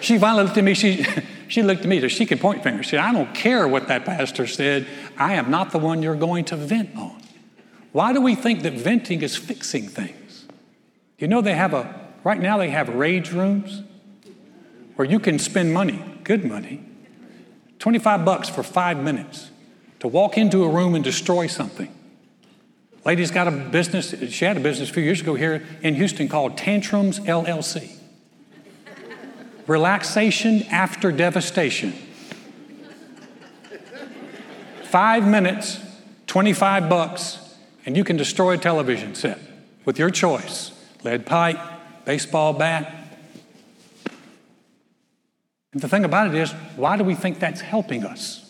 she 0.02 0.18
finally 0.18 0.44
looked 0.44 0.58
at 0.58 0.64
me, 0.64 0.74
she, 0.74 1.06
she 1.48 1.62
looked 1.62 1.80
at 1.80 1.88
me, 1.88 2.06
she 2.08 2.26
could 2.26 2.40
point 2.40 2.62
fingers. 2.62 2.84
She 2.84 2.90
said, 2.90 3.00
I 3.00 3.14
don't 3.14 3.34
care 3.34 3.66
what 3.66 3.88
that 3.88 4.04
pastor 4.04 4.46
said, 4.46 4.86
I 5.16 5.32
am 5.34 5.50
not 5.50 5.70
the 5.70 5.78
one 5.78 6.02
you're 6.02 6.14
going 6.14 6.44
to 6.46 6.56
vent 6.56 6.94
on. 6.94 7.21
Why 7.92 8.12
do 8.12 8.20
we 8.20 8.34
think 8.34 8.62
that 8.62 8.72
venting 8.72 9.22
is 9.22 9.36
fixing 9.36 9.86
things? 9.86 10.46
You 11.18 11.28
know, 11.28 11.40
they 11.40 11.54
have 11.54 11.74
a, 11.74 11.94
right 12.24 12.40
now 12.40 12.58
they 12.58 12.70
have 12.70 12.88
rage 12.88 13.32
rooms 13.32 13.82
where 14.96 15.06
you 15.06 15.20
can 15.20 15.38
spend 15.38 15.72
money, 15.72 16.02
good 16.24 16.44
money, 16.44 16.84
25 17.78 18.24
bucks 18.24 18.48
for 18.48 18.62
five 18.62 18.96
minutes 18.98 19.50
to 20.00 20.08
walk 20.08 20.38
into 20.38 20.64
a 20.64 20.68
room 20.68 20.94
and 20.94 21.04
destroy 21.04 21.46
something. 21.46 21.94
Lady's 23.04 23.30
got 23.30 23.48
a 23.48 23.50
business, 23.50 24.14
she 24.30 24.44
had 24.44 24.56
a 24.56 24.60
business 24.60 24.90
a 24.90 24.92
few 24.92 25.02
years 25.02 25.20
ago 25.20 25.34
here 25.34 25.66
in 25.82 25.94
Houston 25.94 26.28
called 26.28 26.56
Tantrums 26.56 27.20
LLC. 27.20 27.90
Relaxation 29.66 30.62
after 30.64 31.12
devastation. 31.12 31.92
Five 34.84 35.26
minutes, 35.26 35.80
25 36.26 36.88
bucks, 36.88 37.41
and 37.84 37.96
you 37.96 38.04
can 38.04 38.16
destroy 38.16 38.52
a 38.52 38.58
television 38.58 39.14
set 39.14 39.38
with 39.84 39.98
your 39.98 40.10
choice 40.10 40.72
lead 41.04 41.26
pipe, 41.26 41.58
baseball 42.04 42.52
bat, 42.52 43.02
and 45.72 45.80
the 45.80 45.88
thing 45.88 46.04
about 46.04 46.28
it 46.28 46.34
is, 46.34 46.52
why 46.76 46.96
do 46.96 47.04
we 47.04 47.14
think 47.14 47.38
that's 47.38 47.62
helping 47.62 48.04
us? 48.04 48.46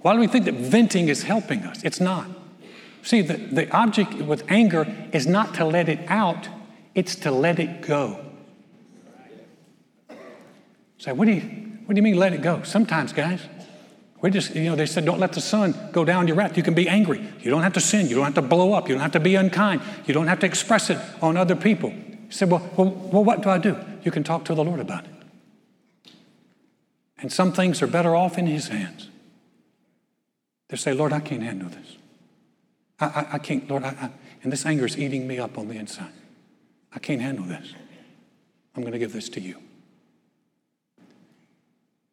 Why 0.00 0.12
do 0.12 0.20
we 0.20 0.26
think 0.26 0.44
that 0.44 0.54
venting 0.54 1.08
is 1.08 1.22
helping 1.22 1.62
us? 1.62 1.82
It's 1.82 2.00
not. 2.00 2.26
See, 3.02 3.22
the, 3.22 3.34
the 3.34 3.74
object 3.74 4.14
with 4.14 4.44
anger 4.50 4.86
is 5.12 5.26
not 5.26 5.54
to 5.54 5.64
let 5.64 5.88
it 5.88 6.00
out, 6.08 6.48
it's 6.94 7.16
to 7.16 7.30
let 7.30 7.58
it 7.58 7.80
go. 7.80 8.24
Say, 10.98 11.12
what 11.12 11.26
do 11.26 11.32
you, 11.32 11.40
what 11.86 11.94
do 11.94 11.98
you 11.98 12.02
mean 12.02 12.16
let 12.16 12.34
it 12.34 12.42
go? 12.42 12.62
Sometimes, 12.62 13.12
guys, 13.12 13.40
we 14.20 14.30
just, 14.30 14.54
you 14.54 14.64
know, 14.64 14.74
they 14.74 14.86
said, 14.86 15.04
don't 15.04 15.20
let 15.20 15.32
the 15.32 15.40
sun 15.40 15.74
go 15.92 16.04
down 16.04 16.26
your 16.26 16.36
wrath. 16.36 16.56
You 16.56 16.62
can 16.62 16.74
be 16.74 16.88
angry. 16.88 17.24
You 17.40 17.50
don't 17.50 17.62
have 17.62 17.74
to 17.74 17.80
sin. 17.80 18.08
You 18.08 18.16
don't 18.16 18.24
have 18.24 18.34
to 18.34 18.42
blow 18.42 18.72
up. 18.72 18.88
You 18.88 18.94
don't 18.94 19.02
have 19.02 19.12
to 19.12 19.20
be 19.20 19.36
unkind. 19.36 19.80
You 20.06 20.14
don't 20.14 20.26
have 20.26 20.40
to 20.40 20.46
express 20.46 20.90
it 20.90 20.98
on 21.22 21.36
other 21.36 21.54
people. 21.54 21.90
You 21.90 22.30
said, 22.30 22.50
well, 22.50 22.68
well, 22.76 22.90
well 22.90 23.24
what 23.24 23.42
do 23.42 23.48
I 23.48 23.58
do? 23.58 23.76
You 24.02 24.10
can 24.10 24.24
talk 24.24 24.44
to 24.46 24.54
the 24.54 24.64
Lord 24.64 24.80
about 24.80 25.04
it. 25.04 25.10
And 27.18 27.32
some 27.32 27.52
things 27.52 27.80
are 27.80 27.86
better 27.86 28.16
off 28.16 28.38
in 28.38 28.46
His 28.46 28.68
hands. 28.68 29.08
They 30.68 30.76
say, 30.76 30.92
Lord, 30.92 31.12
I 31.12 31.20
can't 31.20 31.42
handle 31.42 31.68
this. 31.68 31.96
I, 33.00 33.06
I, 33.06 33.26
I 33.34 33.38
can't, 33.38 33.68
Lord, 33.68 33.84
I, 33.84 34.10
and 34.42 34.52
this 34.52 34.66
anger 34.66 34.84
is 34.84 34.98
eating 34.98 35.26
me 35.26 35.38
up 35.38 35.58
on 35.58 35.68
the 35.68 35.74
inside. 35.74 36.12
I 36.92 36.98
can't 36.98 37.20
handle 37.20 37.44
this. 37.44 37.72
I'm 38.74 38.82
going 38.82 38.92
to 38.92 38.98
give 38.98 39.12
this 39.12 39.28
to 39.30 39.40
you. 39.40 39.60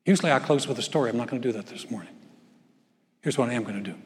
Usually 0.05 0.31
I 0.31 0.39
close 0.39 0.67
with 0.67 0.77
a 0.77 0.83
story. 0.83 1.09
I'm 1.09 1.17
not 1.17 1.27
going 1.27 1.41
to 1.41 1.47
do 1.47 1.51
that 1.57 1.65
this 1.67 1.89
morning. 1.89 2.13
Here's 3.21 3.37
what 3.37 3.49
I 3.49 3.53
am 3.53 3.63
going 3.63 3.83
to 3.83 3.91
do 3.91 3.97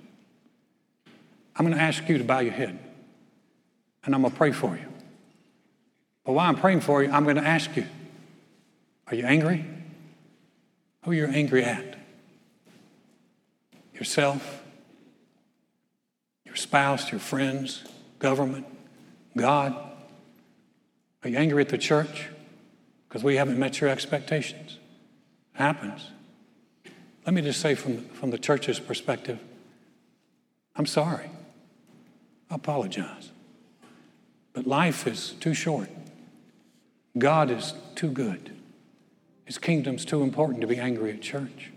I'm 1.56 1.66
going 1.66 1.78
to 1.78 1.84
ask 1.84 2.08
you 2.08 2.18
to 2.18 2.24
bow 2.24 2.40
your 2.40 2.54
head, 2.54 2.80
and 4.06 4.16
I'm 4.16 4.22
going 4.22 4.32
to 4.32 4.38
pray 4.38 4.52
for 4.52 4.76
you. 4.76 4.86
But 6.24 6.34
while 6.34 6.48
I'm 6.48 6.56
praying 6.56 6.82
for 6.82 7.04
you, 7.04 7.12
I'm 7.12 7.26
going 7.26 7.36
to 7.36 7.46
ask 7.46 7.76
you 7.76 7.86
Are 9.08 9.16
you 9.16 9.26
angry? 9.26 9.66
Who 11.04 11.12
are 11.12 11.14
you're 11.14 11.30
angry 11.30 11.64
at? 11.64 11.98
Yourself, 13.94 14.64
your 16.46 16.56
spouse, 16.56 17.12
your 17.12 17.20
friends, 17.20 17.84
government, 18.20 18.66
God? 19.36 19.76
Are 21.24 21.30
you 21.30 21.38
angry 21.38 21.62
at 21.62 21.70
the 21.70 21.78
church 21.78 22.30
because 23.08 23.24
we 23.24 23.36
haven't 23.36 23.60
met 23.60 23.82
your 23.82 23.90
expectations? 23.90 24.78
Happens. 25.60 26.12
Let 27.26 27.34
me 27.34 27.42
just 27.42 27.60
say 27.60 27.76
from, 27.76 28.06
from 28.06 28.30
the 28.30 28.38
church's 28.38 28.80
perspective, 28.80 29.40
I'm 30.78 30.86
sorry. 30.86 31.30
I 32.50 32.56
apologize. 32.56 33.32
But 34.54 34.66
life 34.66 35.06
is 35.06 35.34
too 35.42 35.54
short. 35.54 35.90
God 37.18 37.52
is 37.52 37.74
too 37.96 38.10
good. 38.10 38.56
His 39.44 39.58
kingdom's 39.58 40.06
too 40.06 40.24
important 40.24 40.62
to 40.62 40.68
be 40.68 40.78
angry 40.78 41.12
at 41.12 41.22
church 41.22 41.72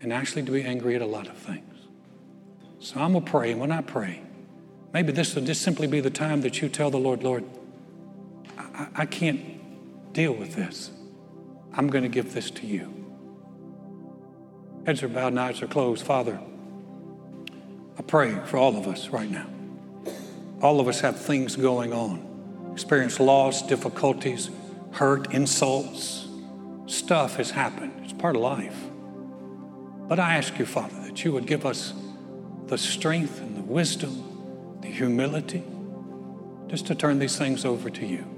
and 0.00 0.12
actually 0.12 0.42
to 0.42 0.50
be 0.50 0.64
angry 0.64 0.96
at 0.96 1.00
a 1.00 1.06
lot 1.06 1.28
of 1.28 1.36
things. 1.36 1.86
So 2.80 2.98
I'm 2.98 3.12
going 3.12 3.24
to 3.24 3.30
pray, 3.30 3.52
and 3.52 3.60
when 3.60 3.70
I 3.70 3.80
pray, 3.80 4.22
maybe 4.92 5.12
this 5.12 5.36
will 5.36 5.44
just 5.44 5.62
simply 5.62 5.86
be 5.86 6.00
the 6.00 6.10
time 6.10 6.40
that 6.40 6.60
you 6.60 6.68
tell 6.68 6.90
the 6.90 6.98
Lord, 6.98 7.22
Lord, 7.22 7.44
I, 8.58 8.88
I 8.96 9.06
can't 9.06 10.12
deal 10.12 10.32
with 10.32 10.56
this. 10.56 10.90
I'm 11.78 11.88
going 11.88 12.02
to 12.02 12.10
give 12.10 12.34
this 12.34 12.50
to 12.50 12.66
you. 12.66 12.92
Heads 14.84 15.02
are 15.02 15.08
bowed 15.08 15.38
eyes 15.38 15.62
are 15.62 15.66
closed. 15.66 16.04
Father, 16.04 16.38
I 17.98 18.02
pray 18.02 18.34
for 18.46 18.58
all 18.58 18.76
of 18.76 18.86
us 18.86 19.08
right 19.08 19.30
now. 19.30 19.46
All 20.60 20.80
of 20.80 20.88
us 20.88 21.00
have 21.00 21.18
things 21.18 21.56
going 21.56 21.92
on, 21.92 22.70
experience 22.72 23.20
loss, 23.20 23.62
difficulties, 23.62 24.50
hurt, 24.90 25.32
insults 25.32 26.28
stuff 26.86 27.36
has 27.36 27.50
happened. 27.50 27.92
It's 28.02 28.12
part 28.12 28.34
of 28.34 28.42
life. 28.42 28.76
But 30.08 30.18
I 30.18 30.36
ask 30.36 30.58
you, 30.58 30.66
Father, 30.66 31.00
that 31.02 31.24
you 31.24 31.32
would 31.32 31.46
give 31.46 31.66
us 31.66 31.92
the 32.66 32.78
strength 32.78 33.40
and 33.40 33.56
the 33.56 33.62
wisdom, 33.62 34.78
the 34.80 34.88
humility, 34.88 35.62
just 36.68 36.86
to 36.86 36.94
turn 36.94 37.18
these 37.18 37.36
things 37.36 37.64
over 37.64 37.90
to 37.90 38.06
you. 38.06 38.37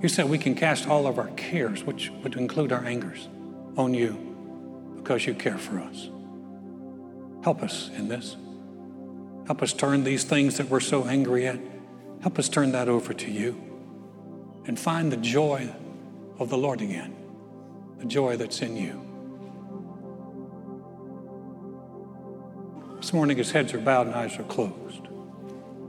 You 0.00 0.08
said 0.08 0.28
we 0.28 0.38
can 0.38 0.54
cast 0.54 0.88
all 0.88 1.06
of 1.06 1.18
our 1.18 1.28
cares, 1.36 1.84
which 1.84 2.10
would 2.22 2.34
include 2.34 2.72
our 2.72 2.84
angers, 2.84 3.28
on 3.76 3.94
you 3.94 4.94
because 4.96 5.26
you 5.26 5.34
care 5.34 5.58
for 5.58 5.78
us. 5.78 6.08
Help 7.42 7.62
us 7.62 7.90
in 7.96 8.08
this. 8.08 8.36
Help 9.46 9.62
us 9.62 9.72
turn 9.72 10.04
these 10.04 10.24
things 10.24 10.56
that 10.58 10.68
we're 10.68 10.80
so 10.80 11.06
angry 11.06 11.46
at, 11.46 11.58
help 12.22 12.38
us 12.38 12.48
turn 12.48 12.72
that 12.72 12.88
over 12.88 13.12
to 13.12 13.30
you 13.30 13.60
and 14.66 14.78
find 14.78 15.10
the 15.10 15.16
joy 15.16 15.74
of 16.38 16.50
the 16.50 16.58
Lord 16.58 16.80
again 16.80 17.16
the 18.00 18.06
joy 18.06 18.34
that's 18.36 18.62
in 18.62 18.76
you. 18.76 19.06
This 22.96 23.12
morning, 23.12 23.36
his 23.36 23.50
heads 23.50 23.74
are 23.74 23.78
bowed 23.78 24.06
and 24.06 24.16
eyes 24.16 24.38
are 24.38 24.44
closed. 24.44 25.06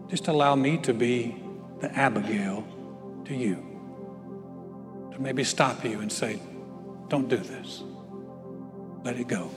Just 0.09 0.27
allow 0.27 0.55
me 0.55 0.77
to 0.79 0.93
be 0.93 1.41
the 1.79 1.89
Abigail 1.97 2.67
to 3.25 3.33
you. 3.33 3.70
Maybe 5.21 5.43
stop 5.43 5.83
you 5.83 5.99
and 5.99 6.11
say, 6.11 6.39
don't 7.07 7.27
do 7.27 7.37
this. 7.37 7.83
Let 9.03 9.17
it 9.17 9.27
go. 9.27 9.49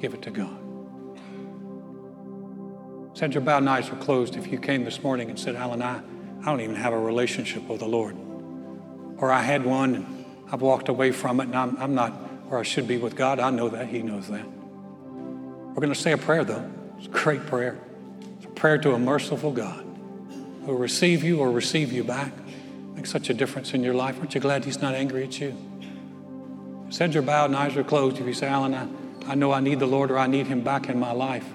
Give 0.00 0.14
it 0.14 0.22
to 0.22 0.30
God. 0.30 0.58
Said 3.14 3.34
your 3.34 3.42
bowed 3.42 3.66
eyes 3.66 3.88
are 3.88 3.96
closed 3.96 4.36
if 4.36 4.46
you 4.46 4.58
came 4.58 4.84
this 4.84 5.02
morning 5.02 5.30
and 5.30 5.38
said, 5.38 5.56
Alan, 5.56 5.80
I, 5.82 6.00
I 6.42 6.44
don't 6.44 6.60
even 6.60 6.76
have 6.76 6.92
a 6.92 6.98
relationship 6.98 7.66
with 7.68 7.80
the 7.80 7.86
Lord. 7.86 8.16
Or 9.18 9.32
I 9.32 9.40
had 9.40 9.64
one 9.64 9.94
and 9.94 10.24
I've 10.52 10.60
walked 10.60 10.88
away 10.88 11.12
from 11.12 11.40
it 11.40 11.44
and 11.44 11.56
I'm, 11.56 11.76
I'm 11.78 11.94
not 11.94 12.12
where 12.48 12.60
I 12.60 12.62
should 12.62 12.86
be 12.86 12.98
with 12.98 13.16
God. 13.16 13.40
I 13.40 13.50
know 13.50 13.68
that. 13.70 13.88
He 13.88 14.02
knows 14.02 14.28
that. 14.28 14.46
We're 14.46 15.80
going 15.80 15.92
to 15.92 15.94
say 15.94 16.12
a 16.12 16.18
prayer, 16.18 16.44
though. 16.44 16.70
It's 16.98 17.06
a 17.06 17.10
great 17.10 17.46
prayer. 17.46 17.78
It's 18.36 18.46
a 18.46 18.50
prayer 18.50 18.78
to 18.78 18.92
a 18.94 18.98
merciful 18.98 19.50
God 19.50 19.84
who 20.60 20.66
will 20.72 20.78
receive 20.78 21.24
you 21.24 21.40
or 21.40 21.50
receive 21.50 21.92
you 21.92 22.04
back. 22.04 22.32
Such 23.06 23.30
a 23.30 23.34
difference 23.34 23.72
in 23.72 23.84
your 23.84 23.94
life. 23.94 24.18
Aren't 24.18 24.34
you 24.34 24.40
glad 24.40 24.64
He's 24.64 24.82
not 24.82 24.94
angry 24.94 25.22
at 25.22 25.40
you? 25.40 25.56
Said 26.90 27.14
your 27.14 27.22
bowed 27.22 27.46
and 27.46 27.56
eyes 27.56 27.76
are 27.76 27.84
closed. 27.84 28.18
If 28.18 28.26
you 28.26 28.34
say, 28.34 28.48
Alan, 28.48 28.74
I, 28.74 28.88
I 29.30 29.34
know 29.36 29.52
I 29.52 29.60
need 29.60 29.78
the 29.78 29.86
Lord 29.86 30.10
or 30.10 30.18
I 30.18 30.26
need 30.26 30.48
Him 30.48 30.62
back 30.62 30.88
in 30.88 30.98
my 30.98 31.12
life, 31.12 31.46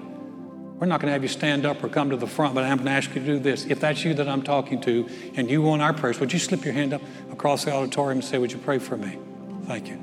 we're 0.78 0.86
not 0.86 1.00
going 1.00 1.10
to 1.10 1.12
have 1.12 1.22
you 1.22 1.28
stand 1.28 1.64
up 1.64 1.84
or 1.84 1.88
come 1.88 2.10
to 2.10 2.16
the 2.16 2.26
front, 2.26 2.54
but 2.54 2.64
I'm 2.64 2.78
going 2.78 2.86
to 2.86 2.92
ask 2.92 3.14
you 3.14 3.20
to 3.20 3.26
do 3.26 3.38
this. 3.38 3.66
If 3.66 3.80
that's 3.80 4.02
you 4.02 4.14
that 4.14 4.28
I'm 4.28 4.42
talking 4.42 4.80
to 4.80 5.08
and 5.34 5.48
you 5.48 5.62
want 5.62 5.82
our 5.82 5.92
prayers, 5.92 6.18
would 6.18 6.32
you 6.32 6.38
slip 6.38 6.64
your 6.64 6.74
hand 6.74 6.92
up 6.92 7.02
across 7.30 7.66
the 7.66 7.72
auditorium 7.72 8.18
and 8.18 8.24
say, 8.24 8.38
Would 8.38 8.50
you 8.50 8.58
pray 8.58 8.78
for 8.78 8.96
me? 8.96 9.18
Thank 9.66 9.88
you. 9.88 10.02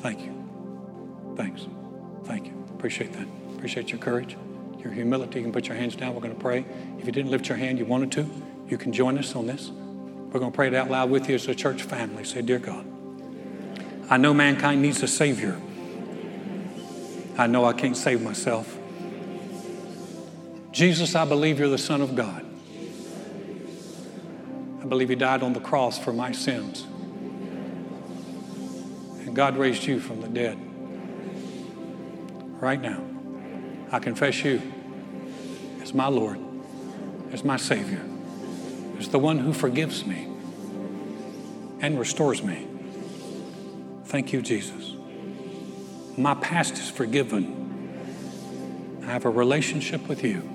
Thank 0.00 0.20
you. 0.20 1.34
Thanks. 1.36 1.66
Thank 2.24 2.46
you. 2.46 2.52
Appreciate 2.74 3.14
that. 3.14 3.26
Appreciate 3.56 3.90
your 3.90 3.98
courage, 3.98 4.36
your 4.78 4.92
humility. 4.92 5.38
You 5.38 5.44
can 5.46 5.52
put 5.52 5.66
your 5.66 5.76
hands 5.76 5.96
down. 5.96 6.14
We're 6.14 6.20
going 6.20 6.34
to 6.34 6.40
pray. 6.40 6.66
If 6.98 7.06
you 7.06 7.12
didn't 7.12 7.30
lift 7.30 7.48
your 7.48 7.58
hand, 7.58 7.78
you 7.78 7.86
wanted 7.86 8.12
to, 8.12 8.30
you 8.68 8.78
can 8.78 8.92
join 8.92 9.18
us 9.18 9.34
on 9.34 9.46
this. 9.46 9.70
We're 10.32 10.40
going 10.40 10.52
to 10.52 10.56
pray 10.56 10.68
it 10.68 10.74
out 10.74 10.90
loud 10.90 11.10
with 11.10 11.28
you 11.28 11.34
as 11.34 11.46
a 11.48 11.54
church 11.54 11.82
family. 11.82 12.24
Say, 12.24 12.42
Dear 12.42 12.58
God, 12.58 12.86
I 14.10 14.16
know 14.16 14.34
mankind 14.34 14.82
needs 14.82 15.02
a 15.02 15.08
Savior. 15.08 15.60
I 17.38 17.46
know 17.46 17.64
I 17.64 17.72
can't 17.72 17.96
save 17.96 18.22
myself. 18.22 18.78
Jesus, 20.72 21.14
I 21.14 21.24
believe 21.24 21.58
you're 21.58 21.68
the 21.68 21.78
Son 21.78 22.00
of 22.02 22.14
God. 22.14 22.44
I 24.82 24.84
believe 24.86 25.10
you 25.10 25.16
died 25.16 25.42
on 25.42 25.52
the 25.52 25.60
cross 25.60 25.98
for 25.98 26.12
my 26.12 26.32
sins. 26.32 26.86
And 29.24 29.34
God 29.34 29.56
raised 29.56 29.84
you 29.84 29.98
from 30.00 30.20
the 30.20 30.28
dead. 30.28 30.58
Right 32.60 32.80
now, 32.80 33.02
I 33.90 33.98
confess 33.98 34.44
you 34.44 34.62
as 35.82 35.92
my 35.92 36.06
Lord, 36.06 36.38
as 37.32 37.42
my 37.42 37.56
Savior, 37.56 38.00
as 38.98 39.08
the 39.08 39.18
one 39.18 39.38
who 39.38 39.52
forgives 39.52 40.04
me 40.06 40.28
and 41.80 41.98
restores 41.98 42.42
me. 42.42 42.66
Thank 44.06 44.32
you, 44.32 44.40
Jesus. 44.40 44.94
My 46.16 46.34
past 46.34 46.74
is 46.74 46.88
forgiven. 46.90 47.64
I 49.02 49.06
have 49.06 49.24
a 49.24 49.30
relationship 49.30 50.08
with 50.08 50.24
you. 50.24 50.48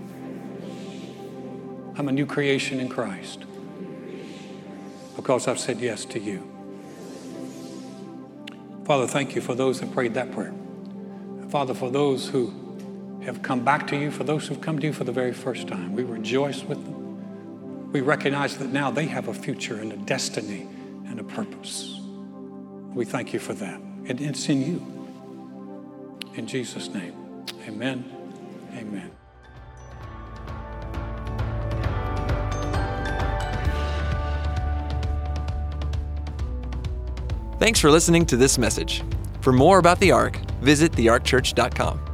I'm 1.97 2.07
a 2.07 2.11
new 2.11 2.25
creation 2.25 2.79
in 2.79 2.89
Christ 2.89 3.43
because 5.15 5.47
I've 5.47 5.59
said 5.59 5.79
yes 5.79 6.05
to 6.05 6.19
you. 6.19 6.49
Father, 8.85 9.07
thank 9.07 9.35
you 9.35 9.41
for 9.41 9.53
those 9.53 9.79
that 9.79 9.93
prayed 9.93 10.15
that 10.15 10.31
prayer. 10.31 10.53
Father, 11.49 11.73
for 11.73 11.91
those 11.91 12.29
who 12.29 12.53
have 13.23 13.41
come 13.41 13.63
back 13.63 13.87
to 13.87 13.95
you, 13.95 14.09
for 14.09 14.23
those 14.23 14.47
who've 14.47 14.61
come 14.61 14.79
to 14.79 14.87
you 14.87 14.93
for 14.93 15.03
the 15.03 15.11
very 15.11 15.33
first 15.33 15.67
time, 15.67 15.93
we 15.93 16.03
rejoice 16.03 16.63
with 16.63 16.83
them. 16.83 17.00
We 17.91 18.01
recognize 18.01 18.57
that 18.57 18.69
now 18.69 18.89
they 18.89 19.05
have 19.07 19.27
a 19.27 19.33
future 19.33 19.75
and 19.75 19.91
a 19.91 19.97
destiny 19.97 20.61
and 21.07 21.19
a 21.19 21.23
purpose. 21.23 21.99
We 22.93 23.05
thank 23.05 23.33
you 23.33 23.39
for 23.39 23.53
that. 23.55 23.79
And 23.79 24.21
it's 24.21 24.47
in 24.49 24.61
you. 24.61 26.27
In 26.35 26.47
Jesus' 26.47 26.87
name, 26.89 27.45
amen. 27.67 28.05
Amen. 28.73 29.11
Thanks 37.59 37.79
for 37.79 37.91
listening 37.91 38.25
to 38.27 38.37
this 38.37 38.57
message. 38.57 39.03
For 39.41 39.51
more 39.53 39.77
about 39.77 39.99
the 39.99 40.11
Ark, 40.11 40.37
visit 40.61 40.93
thearkchurch.com. 40.93 42.10